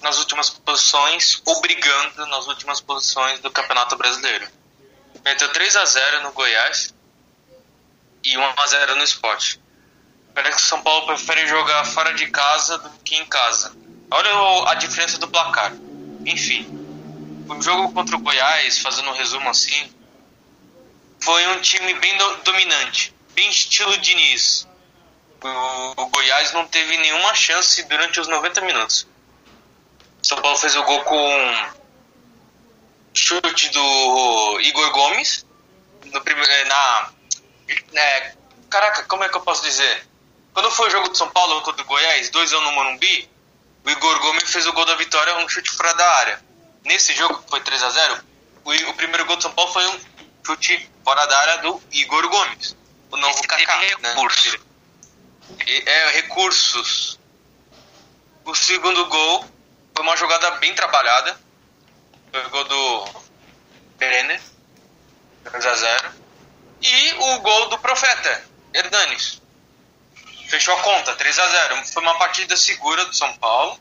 [0.00, 4.46] nas últimas posições ou brigando nas últimas posições do Campeonato Brasileiro.
[5.24, 6.94] Meteu 3 a 0 no Goiás
[8.22, 9.56] e 1 a 0 no Sport.
[10.36, 13.74] Parece que o São Paulo prefere jogar fora de casa do que em casa.
[14.10, 15.72] Olha a diferença do placar.
[16.26, 16.68] Enfim,
[17.48, 19.90] o jogo contra o Goiás, fazendo um resumo assim,
[21.20, 24.68] foi um time bem do- dominante, bem estilo Diniz.
[25.42, 29.08] O, o Goiás não teve nenhuma chance durante os 90 minutos.
[30.22, 31.66] São Paulo fez o gol com
[33.14, 35.46] chute do Igor Gomes
[36.04, 37.10] no primeiro na
[37.94, 38.34] é,
[38.68, 40.06] caraca, como é que eu posso dizer?
[40.56, 43.28] Quando foi o jogo do São Paulo contra o Goiás, 2x1 no Morumbi,
[43.84, 46.42] o Igor Gomes fez o gol da vitória, um chute fora da área.
[46.82, 48.22] Nesse jogo, que foi 3x0,
[48.64, 50.00] o, o primeiro gol do São Paulo foi um
[50.46, 52.74] chute fora da área do Igor Gomes.
[53.10, 53.76] O novo Esse Kaká.
[53.80, 54.50] recurso.
[54.52, 54.58] Né?
[55.66, 57.20] E- É, recursos.
[58.42, 59.44] O segundo gol
[59.94, 61.38] foi uma jogada bem trabalhada.
[62.32, 63.04] Foi o gol do
[63.98, 64.40] Brenner.
[65.44, 66.12] 2x0.
[66.80, 68.42] E o gol do Profeta,
[68.72, 69.42] Hernanes.
[70.48, 73.78] Fechou a conta, 3 a 0 Foi uma partida segura do São Paulo,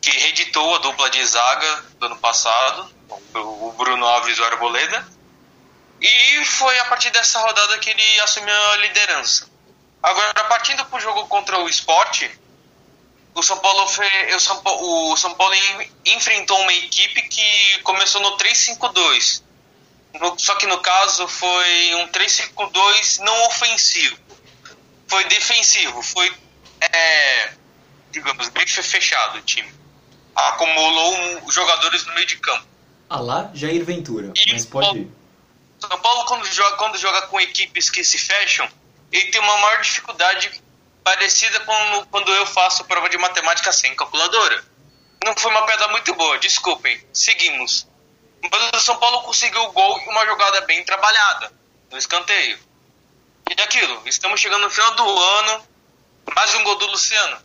[0.00, 2.88] que reeditou a dupla de zaga do ano passado,
[3.34, 5.06] o Bruno Alves e o Arboleda.
[6.00, 9.48] E foi a partir dessa rodada que ele assumiu a liderança.
[10.02, 12.28] Agora, partindo para o jogo contra o Sport,
[13.34, 17.78] o São Paulo, fe- o São Paulo, o São Paulo en- enfrentou uma equipe que
[17.82, 19.42] começou no 3-5-2.
[20.20, 24.16] No- Só que no caso foi um 3-5-2 não ofensivo.
[25.08, 26.32] Foi defensivo, foi,
[26.80, 27.52] é,
[28.10, 29.72] digamos, bem fe- fechado o time.
[30.34, 32.66] Acumulou um- jogadores no meio de campo.
[33.08, 34.32] Ah lá, Jair Ventura.
[34.36, 35.10] E Mas pode ir.
[35.80, 38.68] São Paulo, quando joga, quando joga com equipes que se fecham,
[39.12, 40.50] ele tem uma maior dificuldade
[41.04, 44.64] parecida com quando eu faço prova de matemática sem calculadora.
[45.24, 47.00] Não foi uma pedra muito boa, desculpem.
[47.12, 47.86] Seguimos.
[48.50, 51.52] Mas o São Paulo conseguiu o gol e uma jogada bem trabalhada
[51.90, 52.58] no escanteio.
[53.76, 55.68] Aquilo, estamos chegando no final do ano,
[56.34, 57.36] mais um gol do Luciano.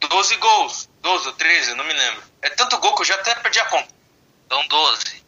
[0.00, 2.24] 12 gols, 12 ou 13, não me lembro.
[2.42, 3.88] É tanto gol que eu já até perdi a conta.
[4.50, 5.24] São 12.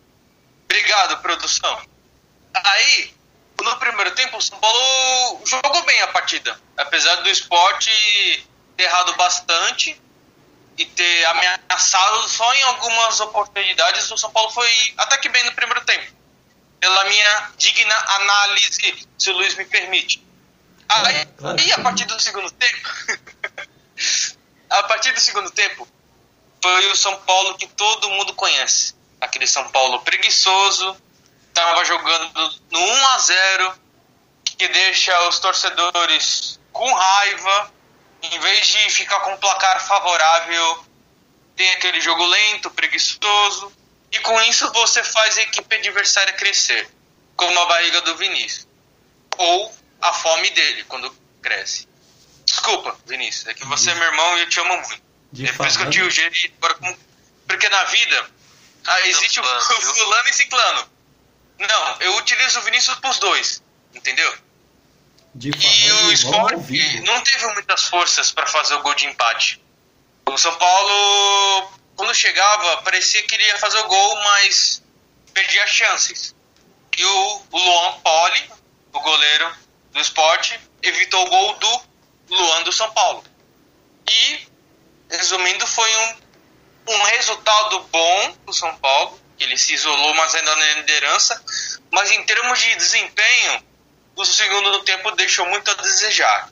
[0.65, 1.81] Obrigado, produção.
[2.55, 3.15] Aí,
[3.63, 6.61] no primeiro tempo, o São Paulo jogou bem a partida.
[6.77, 7.89] Apesar do esporte
[8.77, 9.97] ter errado bastante
[10.77, 15.53] e ter ameaçado só em algumas oportunidades, o São Paulo foi até que bem no
[15.53, 16.13] primeiro tempo.
[16.81, 20.32] Pela minha digna análise, se o Luiz me permite.
[20.95, 21.61] Aí, Claro.
[21.61, 22.89] e a partir do segundo tempo,
[24.71, 25.89] a partir do segundo tempo,
[26.63, 28.95] foi o São Paulo que todo mundo conhece.
[29.21, 30.97] Aquele São Paulo preguiçoso,
[31.49, 33.75] estava jogando no 1 a 0
[34.59, 37.73] que deixa os torcedores com raiva,
[38.23, 40.85] em vez de ficar com um placar favorável,
[41.57, 43.73] tem aquele jogo lento, preguiçoso,
[44.11, 46.89] e com isso você faz a equipe adversária crescer,
[47.37, 48.67] como a barriga do Vinícius,
[49.37, 51.11] ou a fome dele quando
[51.41, 51.89] cresce.
[52.45, 55.03] Desculpa, Vinícius, é que você é meu irmão e eu te amo muito.
[55.33, 56.97] De é por isso que eu te ugei agora com...
[57.47, 58.31] Porque na vida
[58.87, 60.89] ah, existe o, o fulano e ciclano.
[61.59, 63.63] Não, eu utilizo o Vinícius pros dois,
[63.95, 64.37] entendeu?
[65.35, 67.05] De E o Sport vivo.
[67.07, 69.63] não teve muitas forças para fazer o gol de empate.
[70.27, 74.83] O São Paulo, quando chegava, parecia que ele ia fazer o gol, mas
[75.33, 76.35] perdia chances.
[76.99, 78.51] E o, o Luan Poli,
[78.93, 81.81] o goleiro do Sport, evitou o gol do
[82.31, 83.23] Luan do São Paulo.
[84.09, 84.41] E,
[85.11, 90.75] resumindo, foi um, um resultado bom do São Paulo, ele se isolou, mas ainda na
[90.75, 91.43] liderança.
[91.91, 93.63] Mas em termos de desempenho,
[94.17, 96.51] o segundo tempo deixou muito a desejar.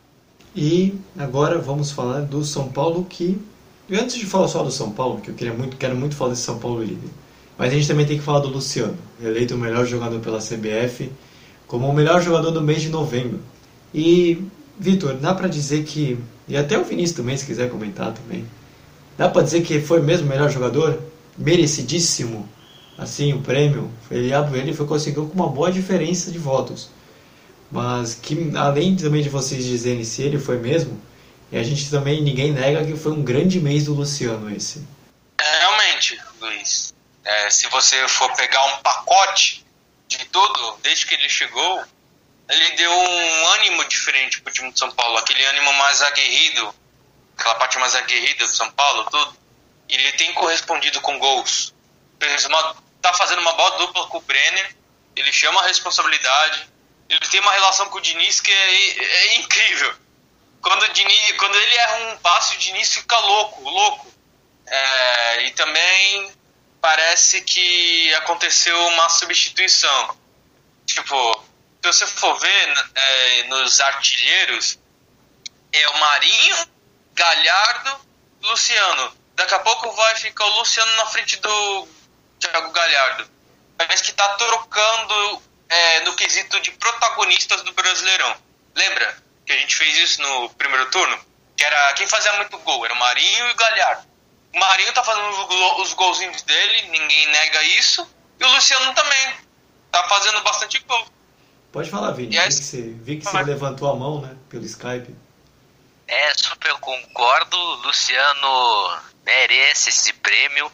[0.55, 3.41] E agora vamos falar do São Paulo que.
[3.89, 6.31] e Antes de falar só do São Paulo, que eu queria muito, quero muito falar
[6.31, 7.09] desse São Paulo líder.
[7.57, 11.13] Mas a gente também tem que falar do Luciano, eleito o melhor jogador pela CBF,
[11.71, 13.41] como o melhor jogador do mês de novembro.
[13.95, 14.45] E,
[14.79, 16.19] Vitor, dá pra dizer que.
[16.47, 18.45] E até o Vinícius também, se quiser comentar também.
[19.17, 21.01] Dá pra dizer que foi mesmo o melhor jogador?
[21.39, 22.49] Merecidíssimo.
[22.99, 23.89] Assim, o prêmio.
[24.11, 26.91] Ele, ele foi, conseguiu com uma boa diferença de votos
[27.71, 31.01] mas que além também de vocês dizerem se ele foi mesmo,
[31.53, 34.87] e a gente também ninguém nega que foi um grande mês do Luciano esse.
[35.39, 36.93] É, realmente, Luiz,
[37.25, 39.60] é, se você for pegar um pacote
[40.31, 41.85] de tudo, desde que ele chegou,
[42.49, 46.75] ele deu um ânimo diferente pro time de São Paulo, aquele ânimo mais aguerrido,
[47.37, 49.37] aquela parte mais aguerrida do São Paulo, tudo.
[49.89, 51.75] E ele tem correspondido com gols.
[52.47, 54.77] Uma, tá fazendo uma boa dupla com o Brenner,
[55.17, 56.69] ele chama a responsabilidade,
[57.09, 59.95] ele tem uma relação com o Diniz que é, é incrível.
[60.63, 64.13] Quando, Diniz, quando ele erra um passe, o Diniz fica louco, louco.
[64.67, 66.33] É, e também
[66.81, 70.20] parece que aconteceu uma substituição.
[70.95, 71.45] Tipo,
[71.83, 74.79] se você for ver é, nos artilheiros,
[75.73, 76.57] é o Marinho,
[77.15, 78.01] Galhardo,
[78.43, 79.17] Luciano.
[79.35, 81.89] Daqui a pouco vai ficar o Luciano na frente do
[82.39, 83.31] Thiago Galhardo.
[83.79, 88.37] Parece que tá trocando é, no quesito de protagonistas do Brasileirão.
[88.75, 91.19] Lembra que a gente fez isso no primeiro turno?
[91.57, 94.09] Que era quem fazia muito gol, era o Marinho e o Galhardo.
[94.53, 98.07] O Marinho tá fazendo os, os golzinhos dele, ninguém nega isso.
[98.39, 99.50] E o Luciano também.
[99.91, 101.07] Tá fazendo bastante gol.
[101.73, 102.37] Pode falar, Vini.
[102.37, 102.55] Yes.
[102.55, 104.37] Vi que você, vi que você levantou a mão, né?
[104.49, 105.15] Pelo Skype.
[106.07, 107.57] É, super concordo.
[107.83, 110.71] Luciano merece esse prêmio.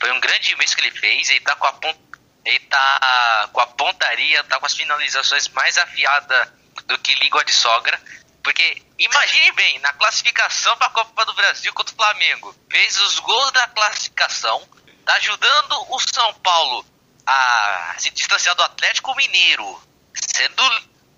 [0.00, 1.30] Foi um grande mês que ele fez.
[1.30, 1.98] Ele tá com a, pon-
[2.44, 6.48] ele tá com a pontaria, tá com as finalizações mais afiadas
[6.86, 8.00] do que língua de sogra.
[8.42, 13.18] Porque imagine bem, na classificação para a Copa do Brasil contra o Flamengo, fez os
[13.20, 14.66] gols da classificação,
[15.04, 16.84] tá ajudando o São Paulo
[17.26, 19.82] a se distanciar do Atlético Mineiro,
[20.14, 20.62] sendo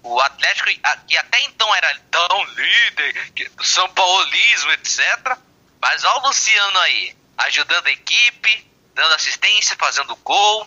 [0.03, 0.69] o Atlético
[1.07, 5.37] que até então era tão líder, São Paulismo, etc.
[5.81, 10.67] Mas olha o Luciano aí, ajudando a equipe, dando assistência, fazendo gol.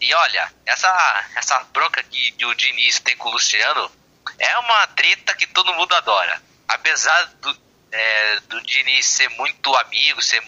[0.00, 3.90] E olha, essa, essa bronca que o Diniz tem com o Luciano
[4.38, 6.42] é uma treta que todo mundo adora.
[6.68, 7.58] Apesar do,
[7.92, 10.42] é, do Diniz ser muito amigo, ser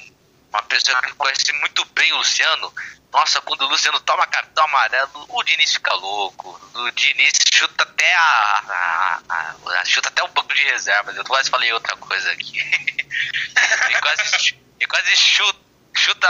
[0.51, 2.73] uma pessoa que conhece muito bem o Luciano,
[3.13, 6.61] nossa, quando o Luciano toma cartão amarelo, o Diniz fica louco.
[6.75, 11.17] O Diniz chuta até a, a- a- chuta até o banco de reservas.
[11.17, 12.59] Eu quase falei outra coisa aqui.
[13.87, 15.59] ele quase, ele quase chuta,
[15.97, 16.29] chuta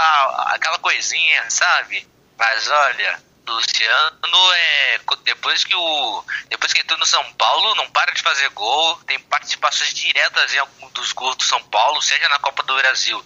[0.55, 2.07] aquela coisinha, sabe?
[2.37, 8.13] Mas olha, Luciano é depois que o depois que entrou no São Paulo, não para
[8.13, 12.39] de fazer gol, tem participações diretas em algum dos gols do São Paulo, seja na
[12.39, 13.25] Copa do Brasil.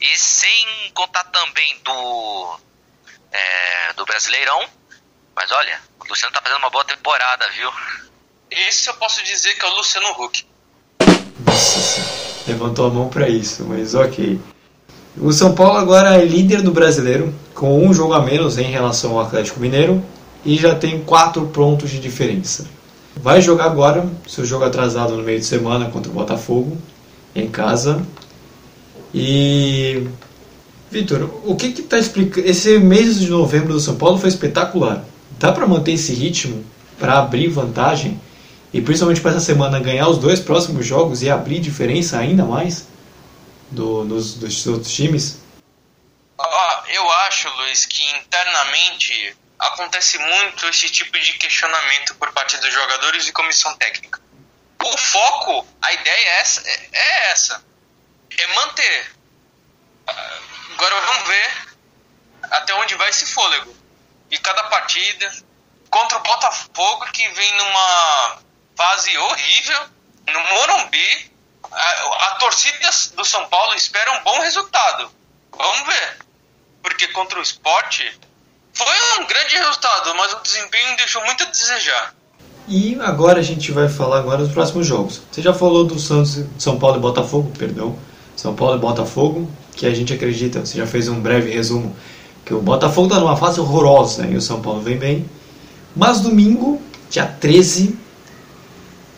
[0.00, 2.58] E sem contar também do
[3.32, 4.64] é, do Brasileirão.
[5.34, 7.70] Mas olha, o Luciano tá fazendo uma boa temporada, viu?
[8.50, 10.44] Esse eu posso dizer que é o Luciano Huck.
[11.46, 12.20] Nossa senhora.
[12.46, 14.40] Levantou a mão pra isso, mas ok.
[15.16, 19.12] O São Paulo agora é líder do brasileiro, com um jogo a menos em relação
[19.12, 20.04] ao Atlético Mineiro
[20.44, 22.66] e já tem quatro pontos de diferença.
[23.16, 26.78] Vai jogar agora, seu jogo atrasado no meio de semana contra o Botafogo,
[27.34, 28.04] em casa.
[29.14, 30.08] E.
[30.90, 32.48] Vitor, o que que tá explicando?
[32.48, 35.04] Esse mês de novembro do São Paulo foi espetacular.
[35.38, 36.64] Dá para manter esse ritmo
[36.98, 38.20] para abrir vantagem
[38.72, 42.88] e principalmente para essa semana ganhar os dois próximos jogos e abrir diferença ainda mais
[43.70, 45.40] do, dos, dos outros times?
[46.38, 52.72] Ah, eu acho, Luiz, que internamente acontece muito esse tipo de questionamento por parte dos
[52.72, 54.20] jogadores e comissão técnica.
[54.82, 57.62] O foco, a ideia é essa, é, é essa,
[58.38, 59.12] é manter.
[60.74, 61.70] Agora vamos ver
[62.50, 63.74] até onde vai esse fôlego.
[64.30, 65.30] E cada partida
[65.90, 68.38] contra o Botafogo que vem numa
[68.76, 69.88] fase horrível
[70.28, 71.30] no Morumbi.
[71.70, 75.10] A, a torcida do São Paulo espera um bom resultado.
[75.52, 76.18] Vamos ver.
[76.82, 78.18] Porque contra o esporte
[78.72, 82.14] foi um grande resultado, mas o desempenho deixou muito a desejar.
[82.66, 85.20] E agora a gente vai falar agora dos próximos jogos.
[85.30, 87.98] Você já falou do Santos, São Paulo e Botafogo, perdão.
[88.40, 91.94] São Paulo e Botafogo, que a gente acredita, você já fez um breve resumo,
[92.42, 95.26] que o Botafogo está numa fase horrorosa e o São Paulo vem bem.
[95.94, 97.98] Mas domingo, dia 13,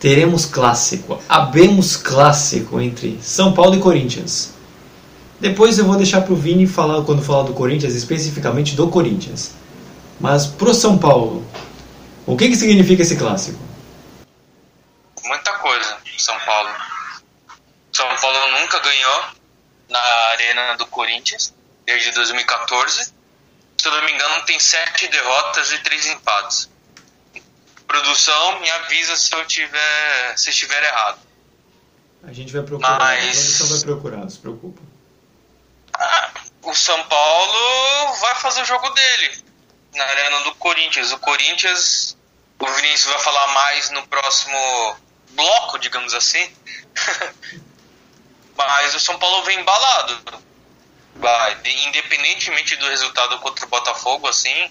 [0.00, 1.20] teremos clássico.
[1.28, 4.54] Abemos clássico entre São Paulo e Corinthians.
[5.38, 9.52] Depois eu vou deixar para o Vini falar, quando falar do Corinthians, especificamente do Corinthians.
[10.18, 11.44] Mas pro São Paulo,
[12.26, 13.60] o que, que significa esse clássico?
[15.24, 16.91] Muita coisa, São Paulo.
[17.92, 19.24] São Paulo nunca ganhou
[19.88, 20.00] na
[20.30, 23.12] arena do Corinthians desde 2014.
[23.76, 26.70] Se eu não me engano, tem sete derrotas e três empates.
[27.86, 31.18] Produção, me avisa se eu tiver, se estiver errado.
[32.22, 34.80] A gente vai procurar, Mas- a produção vai procurar, não se preocupa.
[35.94, 36.30] Ah,
[36.62, 39.44] o São Paulo vai fazer o jogo dele
[39.94, 41.12] na arena do Corinthians.
[41.12, 42.16] O Corinthians,
[42.58, 44.96] o Vinícius vai falar mais no próximo
[45.32, 46.50] bloco, digamos assim.
[48.56, 50.42] Mas o São Paulo vem embalado.
[51.16, 54.70] Vai, de- independentemente do resultado contra o Botafogo, assim,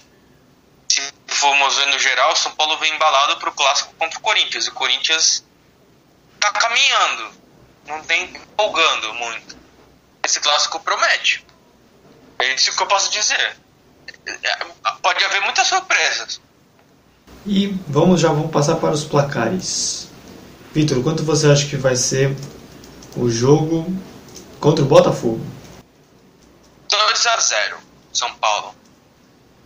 [0.89, 4.67] se formos ver no geral, o São Paulo vem embalado pro clássico contra o Corinthians.
[4.67, 5.43] O Corinthians
[6.39, 7.31] tá caminhando,
[7.87, 9.61] não tem empolgando muito
[10.23, 11.45] esse clássico promete.
[12.39, 13.57] É isso que eu posso dizer.
[15.01, 16.39] Pode haver muitas surpresas.
[17.45, 20.09] E vamos já vamos passar para os placares.
[20.73, 22.35] Vitor, quanto você acha que vai ser
[23.15, 23.85] o jogo
[24.59, 25.41] contra o Botafogo
[26.89, 27.77] 2 a 0
[28.13, 28.75] São Paulo.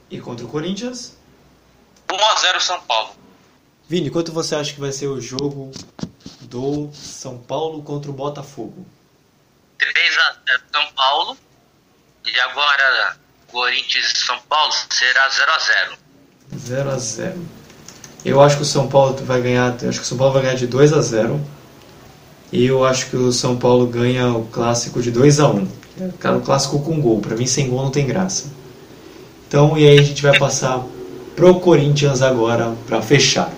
[0.09, 1.17] e contra o Corinthians?
[2.11, 3.09] 1 a 0 São Paulo.
[3.87, 5.71] Vini, quanto você acha que vai ser o jogo
[6.41, 8.85] do São Paulo contra o Botafogo.
[9.79, 11.37] 3x0 São Paulo.
[12.25, 13.17] E agora
[13.51, 15.97] Corinthians e São Paulo será 0x0.
[16.57, 17.45] 0 a 0
[18.23, 19.75] Eu acho que o São Paulo vai ganhar.
[19.81, 21.39] Eu acho que o São Paulo vai ganhar de 2 a 0
[22.51, 25.67] E eu acho que o São Paulo ganha o clássico de 2 a 1
[26.19, 27.19] Cara, o clássico com gol.
[27.19, 28.51] Pra mim, sem gol não tem graça.
[29.47, 30.83] Então, e aí a gente vai passar
[31.35, 33.51] pro Corinthians agora para fechar.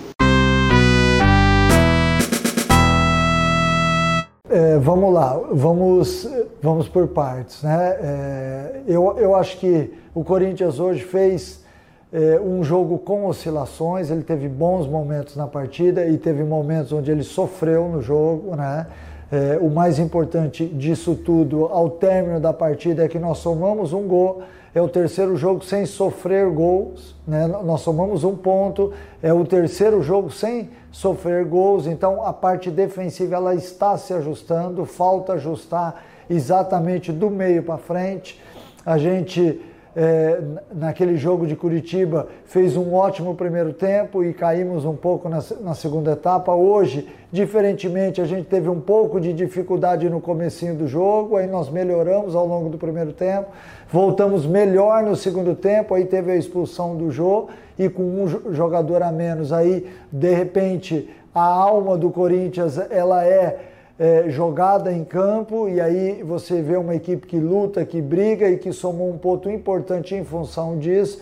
[4.49, 6.27] É, vamos lá, vamos,
[6.61, 7.63] vamos por partes.
[7.63, 7.97] Né?
[8.01, 11.63] É, eu, eu acho que o Corinthians hoje fez
[12.11, 17.11] é, um jogo com oscilações, ele teve bons momentos na partida e teve momentos onde
[17.11, 18.55] ele sofreu no jogo.
[18.55, 18.87] Né?
[19.31, 24.07] É, o mais importante disso tudo, ao término da partida, é que nós somamos um
[24.07, 24.41] gol
[24.77, 27.47] é o terceiro jogo sem sofrer gols, né?
[27.47, 28.93] nós somamos um ponto,
[29.23, 34.85] é o terceiro jogo sem sofrer gols, então a parte defensiva ela está se ajustando,
[34.85, 38.39] falta ajustar exatamente do meio para frente.
[38.85, 39.59] A gente
[39.99, 40.39] é,
[40.75, 45.73] naquele jogo de Curitiba, fez um ótimo primeiro tempo e caímos um pouco na, na,
[45.73, 46.53] segunda etapa.
[46.53, 51.67] Hoje, diferentemente, a gente teve um pouco de dificuldade no comecinho do jogo, aí nós
[51.71, 53.47] melhoramos ao longo do primeiro tempo,
[53.91, 57.47] voltamos melhor no segundo tempo, aí teve a expulsão do Jô
[57.79, 63.57] e com um jogador a menos, aí de repente a alma do Corinthians ela é
[63.99, 68.57] é, jogada em campo e aí você vê uma equipe que luta, que briga e
[68.57, 71.19] que somou um ponto importante em função disso.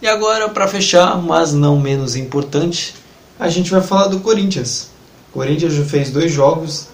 [0.00, 2.94] E agora, para fechar, mas não menos importante,
[3.38, 4.90] a gente vai falar do Corinthians.
[5.30, 6.88] O Corinthians já fez dois jogos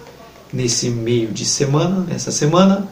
[0.53, 2.87] nesse meio de semana, essa semana.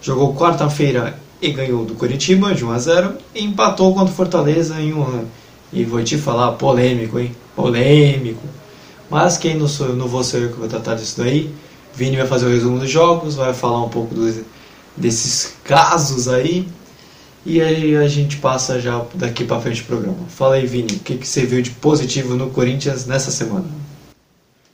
[0.00, 4.80] Jogou quarta-feira e ganhou do Curitiba de 1 a 0 e empatou contra o Fortaleza
[4.80, 5.24] em um
[5.72, 7.34] e vou te falar polêmico, hein?
[7.56, 8.42] Polêmico.
[9.12, 11.54] Mas quem não, sou, não vou ser eu que vou tratar disso daí.
[11.92, 14.40] Vini vai fazer o resumo dos jogos, vai falar um pouco dos,
[14.96, 16.66] desses casos aí.
[17.44, 20.26] E aí a gente passa já daqui para frente o programa.
[20.30, 23.66] Fala aí, Vini, o que, que você viu de positivo no Corinthians nessa semana?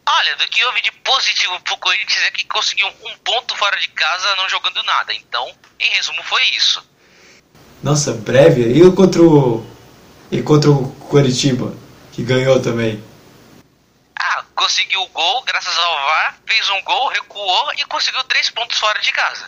[0.08, 3.88] Olha, do que houve de positivo pro Corinthians é que conseguiu um ponto fora de
[3.88, 5.12] casa não jogando nada.
[5.14, 6.80] Então, em resumo, foi isso.
[7.82, 8.62] Nossa, breve.
[8.72, 9.66] E contra o,
[10.30, 11.74] e contra o Coritiba,
[12.12, 13.02] que ganhou também?
[14.58, 19.00] Conseguiu o gol graças ao VAR, fez um gol, recuou e conseguiu três pontos fora
[19.00, 19.46] de casa.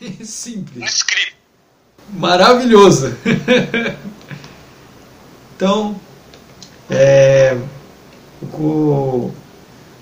[0.24, 0.82] Simples.
[0.82, 1.36] Inscrito.
[2.08, 3.16] Maravilhoso.
[5.54, 6.00] então,
[6.88, 7.56] é,
[8.54, 9.30] o,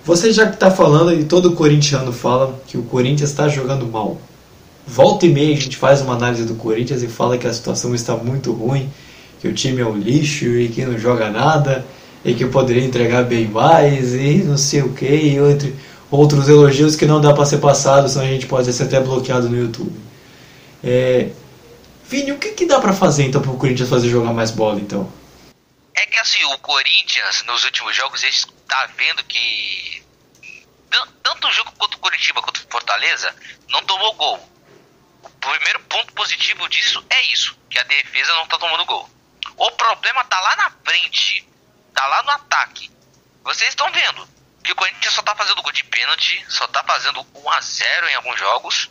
[0.04, 4.20] você já que está falando e todo corintiano fala que o Corinthians está jogando mal.
[4.86, 7.94] Volta e meia a gente faz uma análise do Corinthians e fala que a situação
[7.94, 8.92] está muito ruim,
[9.40, 11.84] que o time é um lixo e que não joga nada
[12.24, 15.76] e que poderia entregar bem mais e não sei o que, e entre
[16.10, 19.48] outros elogios que não dá para ser passado, senão a gente pode ser até bloqueado
[19.48, 19.94] no YouTube.
[20.82, 21.30] É...
[22.08, 24.80] Vini, o que, que dá para fazer então para o Corinthians fazer jogar mais bola
[24.80, 25.12] então?
[25.94, 30.02] É que assim, o Corinthians nos últimos jogos está vendo que
[31.22, 33.34] tanto o jogo quanto o Curitiba quanto o Fortaleza
[33.68, 34.38] não tomou gol.
[35.22, 39.08] O primeiro ponto positivo disso é isso, que a defesa não está tomando gol.
[39.56, 41.46] O problema está lá na frente
[41.94, 42.90] tá lá no ataque.
[43.42, 44.28] Vocês estão vendo
[44.62, 48.08] que o Corinthians só tá fazendo gol de pênalti, só tá fazendo 1 a 0
[48.08, 48.88] em alguns jogos.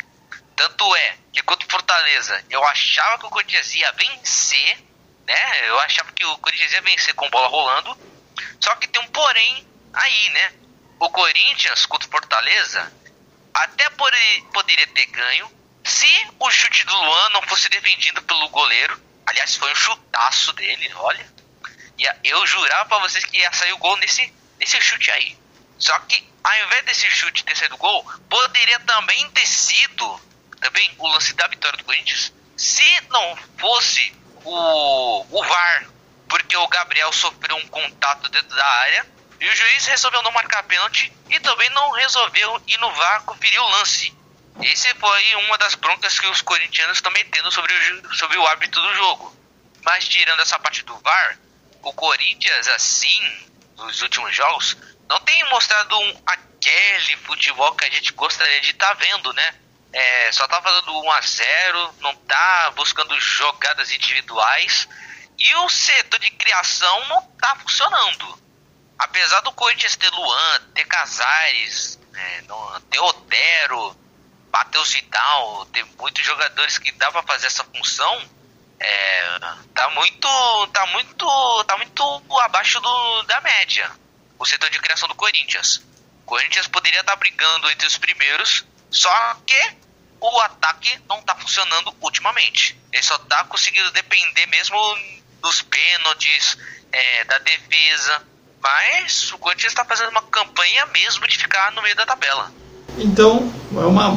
[0.56, 4.78] Tanto é que contra o Fortaleza eu achava que o Corinthians ia vencer,
[5.26, 5.70] né?
[5.70, 7.98] Eu achava que o Corinthians ia vencer com bola rolando.
[8.60, 10.54] Só que tem um porém aí, né?
[11.00, 12.94] O Corinthians contra o Fortaleza
[13.54, 15.52] até poderia ter ganho
[15.84, 19.02] se o chute do Luan não fosse defendido pelo goleiro.
[19.26, 21.34] Aliás, foi um chutaço dele, olha.
[22.24, 25.38] Eu jurava pra vocês que ia sair o gol nesse, nesse chute aí.
[25.78, 30.20] Só que ao invés desse chute ter saído gol, poderia também ter sido
[30.60, 34.14] também o lance da vitória do Corinthians se não fosse
[34.44, 35.88] o, o VAR,
[36.28, 39.06] porque o Gabriel sofreu um contato dentro da área
[39.40, 43.62] e o juiz resolveu não marcar pênalti e também não resolveu ir no VAR conferir
[43.62, 44.16] o lance.
[44.62, 48.82] Esse foi uma das broncas que os corintianos estão metendo sobre o, sobre o árbitro
[48.82, 49.36] do jogo.
[49.84, 51.38] Mas tirando essa parte do VAR,
[51.84, 54.78] o Corinthians, assim, nos últimos jogos,
[55.08, 59.56] não tem mostrado um, aquele futebol que a gente gostaria de estar tá vendo, né?
[59.92, 64.88] É, só tá fazendo 1 a 0 não tá buscando jogadas individuais
[65.38, 68.42] e o setor de criação não tá funcionando.
[68.98, 72.44] Apesar do Corinthians ter Luan, ter Casares, né,
[72.90, 73.96] ter Otero,
[74.52, 78.30] Matheus Vidal, ter muitos jogadores que dá para fazer essa função,
[78.84, 79.40] é,
[79.74, 80.28] tá muito
[80.74, 83.90] tá muito tá muito abaixo do, da média
[84.38, 85.82] o setor de criação do Corinthians
[86.22, 89.84] O Corinthians poderia estar brigando entre os primeiros, só que
[90.20, 92.80] o ataque não está funcionando ultimamente.
[92.94, 94.78] Ele só está conseguindo depender mesmo
[95.42, 96.58] dos pênaltis,
[96.92, 98.22] é, da defesa.
[98.62, 102.50] Mas o Corinthians está fazendo uma campanha mesmo de ficar no meio da tabela.
[102.98, 104.12] Então, é uma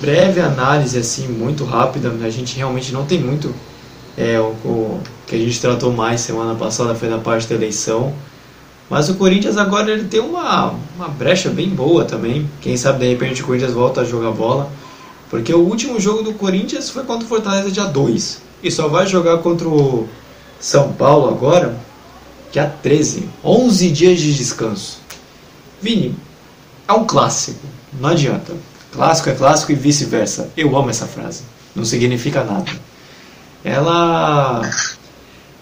[0.00, 2.10] breve análise assim, muito rápida.
[2.10, 3.54] A gente realmente não tem muito.
[4.18, 8.12] É, o, o que a gente tratou mais semana passada foi na parte da eleição.
[8.90, 12.50] Mas o Corinthians agora ele tem uma, uma brecha bem boa também.
[12.60, 14.72] Quem sabe de repente o Corinthians volta a jogar bola.
[15.30, 18.42] Porque o último jogo do Corinthians foi contra o Fortaleza dia 2.
[18.62, 20.08] E só vai jogar contra o
[20.58, 21.78] São Paulo agora,
[22.50, 23.28] dia 13.
[23.44, 24.98] 11 dias de descanso.
[25.80, 26.16] Vini,
[26.88, 27.60] é um clássico.
[28.00, 28.52] Não adianta.
[28.90, 30.50] Clássico é clássico e vice-versa.
[30.56, 31.42] Eu amo essa frase.
[31.76, 32.72] Não significa nada.
[33.68, 34.62] Ela.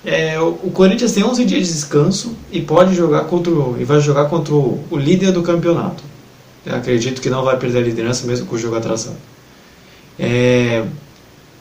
[0.04, 3.98] É, o Corinthians tem 11 dias de descanso e pode jogar contra o, e vai
[4.00, 6.04] jogar contra o, o líder do campeonato.
[6.64, 9.16] Eu acredito que não vai perder a liderança mesmo com o jogo atrasado.
[10.16, 10.84] É,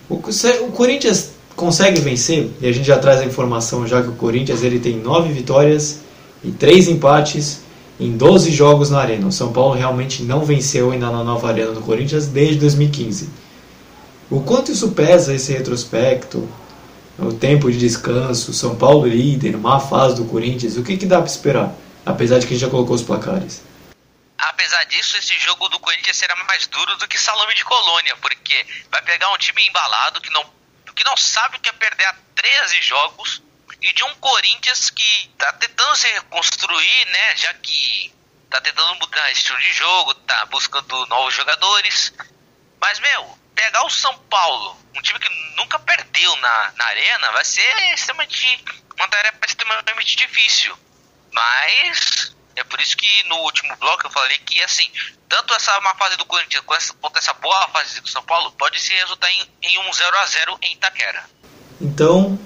[0.07, 4.13] o, o, Corinthians consegue vencer e a gente já traz a informação já que o
[4.13, 6.01] Corinthians ele tem 9 vitórias
[6.43, 7.61] e 3 empates
[7.99, 9.25] em 12 jogos na arena.
[9.25, 13.29] O São Paulo realmente não venceu ainda na nova arena do Corinthians desde 2015.
[14.29, 16.49] O quanto isso pesa esse retrospecto,
[17.17, 21.17] o tempo de descanso, São Paulo líder, má fase do Corinthians, o que, que dá
[21.17, 21.73] para esperar?
[22.05, 23.63] Apesar de que já colocou os placares.
[24.37, 28.65] Apesar disso, esse jogo do Corinthians será mais duro do que salame de colônia, porque
[28.91, 30.43] vai pegar um time embalado que não,
[30.95, 33.41] que não sabe o que é perder a 13 jogos
[33.81, 37.35] e de um Corinthians que está tentando se reconstruir, né?
[37.35, 38.11] Já que
[38.43, 42.13] está tentando mudar estilo de jogo, está buscando novos jogadores.
[42.79, 47.43] Mas, meu, pegar o São Paulo, um time que nunca perdeu na, na arena, vai
[47.43, 48.63] ser extremamente,
[48.97, 50.77] uma tarefa extremamente difícil.
[51.31, 54.89] Mas é por isso que no último bloco eu falei que, assim,
[55.27, 58.93] tanto essa má fase do Corinthians quanto essa boa fase do São Paulo pode se
[58.93, 61.23] resultar em, em um 0 a 0 em Itaquera.
[61.81, 62.39] Então,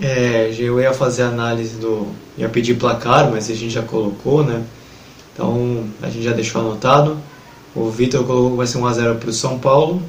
[0.00, 2.14] é, eu ia fazer a análise do.
[2.36, 4.64] ia pedir placar, mas a gente já colocou, né?
[5.32, 7.22] Então a gente já deixou anotado.
[7.74, 10.02] O Vitor colocou que vai ser 1x0 para o São Paulo.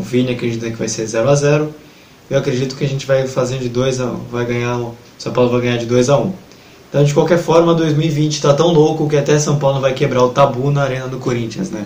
[0.00, 1.68] O Vini acredita que vai ser 0x0.
[2.30, 4.14] Eu acredito que a gente vai fazer de 2 a 1.
[4.32, 4.78] Vai ganhar.
[4.78, 6.32] O São Paulo vai ganhar de 2 a 1.
[6.88, 10.30] Então, de qualquer forma, 2020 está tão louco que até São Paulo vai quebrar o
[10.30, 11.84] tabu na arena do Corinthians, né?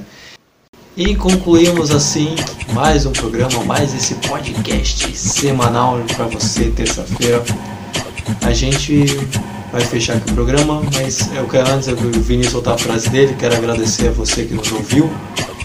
[0.96, 2.36] E concluímos assim
[2.72, 7.42] mais um programa, mais esse podcast semanal para você, terça-feira.
[8.42, 9.06] A gente
[9.72, 13.34] vai fechar aqui o programa, mas eu quero antes do Vinícius soltar a frase dele,
[13.36, 15.10] quero agradecer a você que nos ouviu.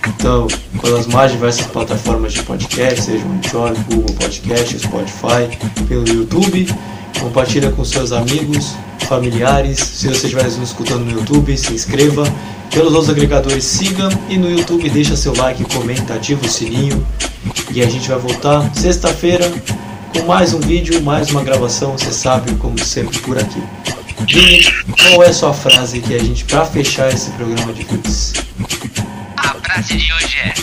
[0.08, 0.48] Então,
[0.82, 6.68] pelas mais diversas plataformas de podcast, seja o Anchor, Google Podcast, Spotify, pelo YouTube.
[7.20, 8.76] Compartilha com seus amigos,
[9.08, 9.80] familiares.
[9.80, 12.24] Se você estiver nos escutando no YouTube, se inscreva
[12.72, 17.06] pelos outros agregadores, siga e no YouTube deixa seu like, comenta, ativa o sininho.
[17.72, 19.52] E a gente vai voltar sexta-feira
[20.14, 23.62] com mais um vídeo, mais uma gravação, você sabe, como sempre por aqui.
[24.28, 24.64] Vini,
[24.98, 28.34] qual é a sua frase que a gente, para fechar esse programa de quiz?
[29.50, 30.54] A frase de hoje é: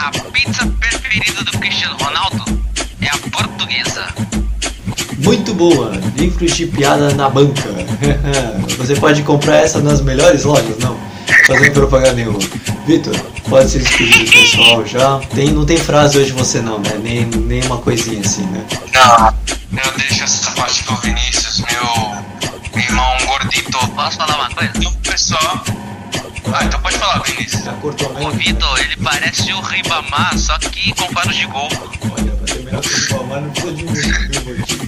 [0.00, 2.44] A pizza preferida do Cristiano Ronaldo
[3.00, 4.08] é a portuguesa.
[5.18, 7.62] Muito boa, livros de piada na banca.
[8.76, 10.98] Você pode comprar essa nas melhores lojas, não?
[11.46, 12.40] fazendo propaganda nenhuma.
[12.84, 13.16] Vitor,
[13.48, 15.20] pode se despedir do pessoal já.
[15.32, 16.90] Tem, não tem frase hoje você não, né?
[17.00, 18.64] Nem, nem uma coisinha assim, né?
[18.92, 22.16] Não, eu deixo essa parte pro Vinícius, meu,
[22.74, 23.78] meu irmão gordito.
[23.94, 24.72] Posso falar uma coisa?
[24.74, 25.64] Então, pessoal.
[26.52, 27.62] Ah, então pode falar, Vinícius.
[27.80, 31.68] Cortou O Vitor, ele parece o Ribamar, só que com faros de gol.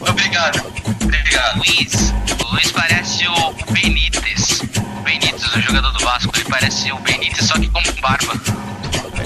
[0.09, 0.67] Obrigado.
[1.03, 1.57] Obrigado.
[1.59, 4.61] Luiz, o Luiz parece o Benítez.
[4.61, 8.35] O Benítez, o jogador do Vasco, ele parece o Benítez, só que com barba.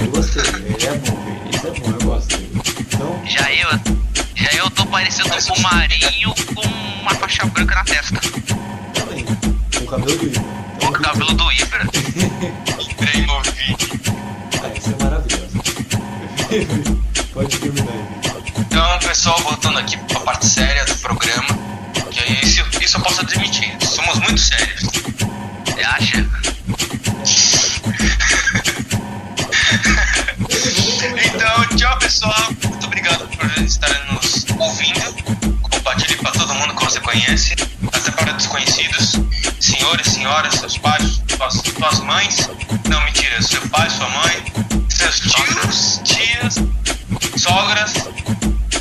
[0.01, 2.63] Eu gostei, ele é bom, Benítez é bom, eu gosto dele.
[2.81, 3.69] Então, Já eu,
[4.35, 6.67] já eu tô parecendo o Marinho com
[7.03, 8.21] uma faixa branca na testa.
[9.91, 10.43] Cabelo do Ibra.
[10.83, 11.85] O cabelo do Ibra.
[13.27, 13.77] Novinho.
[14.63, 15.61] Ah, isso é maravilhoso.
[17.35, 18.05] pode terminar aí.
[18.57, 21.49] Então, pessoal, voltando aqui pra parte séria do programa,
[22.09, 24.83] que isso, isso eu posso admitir, somos muito sérios.
[25.65, 26.27] Você acha?
[31.25, 32.49] Então, tchau, pessoal.
[32.65, 35.61] Muito obrigado por estarem nos ouvindo.
[35.63, 37.57] Compartilhe para todo mundo que você conhece,
[37.93, 39.30] até para desconhecidos.
[39.81, 42.51] Senhores, senhoras, seus pais, suas, suas mães.
[42.87, 44.45] Não, mentira, seu pai, sua mãe,
[44.91, 46.57] seus tios, tias,
[47.41, 47.95] sogras,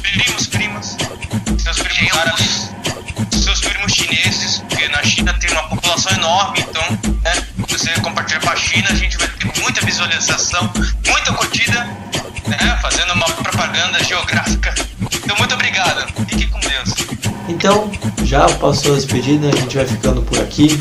[0.02, 0.98] primos, primas,
[1.58, 2.70] seus primos árabes,
[3.32, 6.84] seus primos chineses, porque na China tem uma população enorme, então,
[7.24, 10.70] né, você compartilha com a China, a gente vai ter muita visualização,
[11.08, 11.88] muita curtida,
[12.46, 12.78] né?
[12.82, 14.76] Fazendo uma propaganda geográfica.
[15.24, 16.29] Então, muito obrigado.
[17.50, 17.90] Então,
[18.24, 20.80] já passou a despedida, a gente vai ficando por aqui.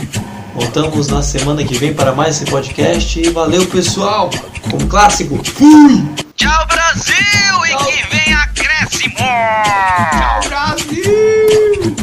[0.55, 3.19] Voltamos na semana que vem para mais esse podcast.
[3.19, 4.29] E valeu, pessoal!
[4.71, 6.05] Como clássico, fui!
[6.37, 7.15] Tchau, Brasil!
[7.15, 7.67] Tchau.
[7.67, 9.17] E que vem acréscimo!
[10.13, 11.97] Tchau, Brasil!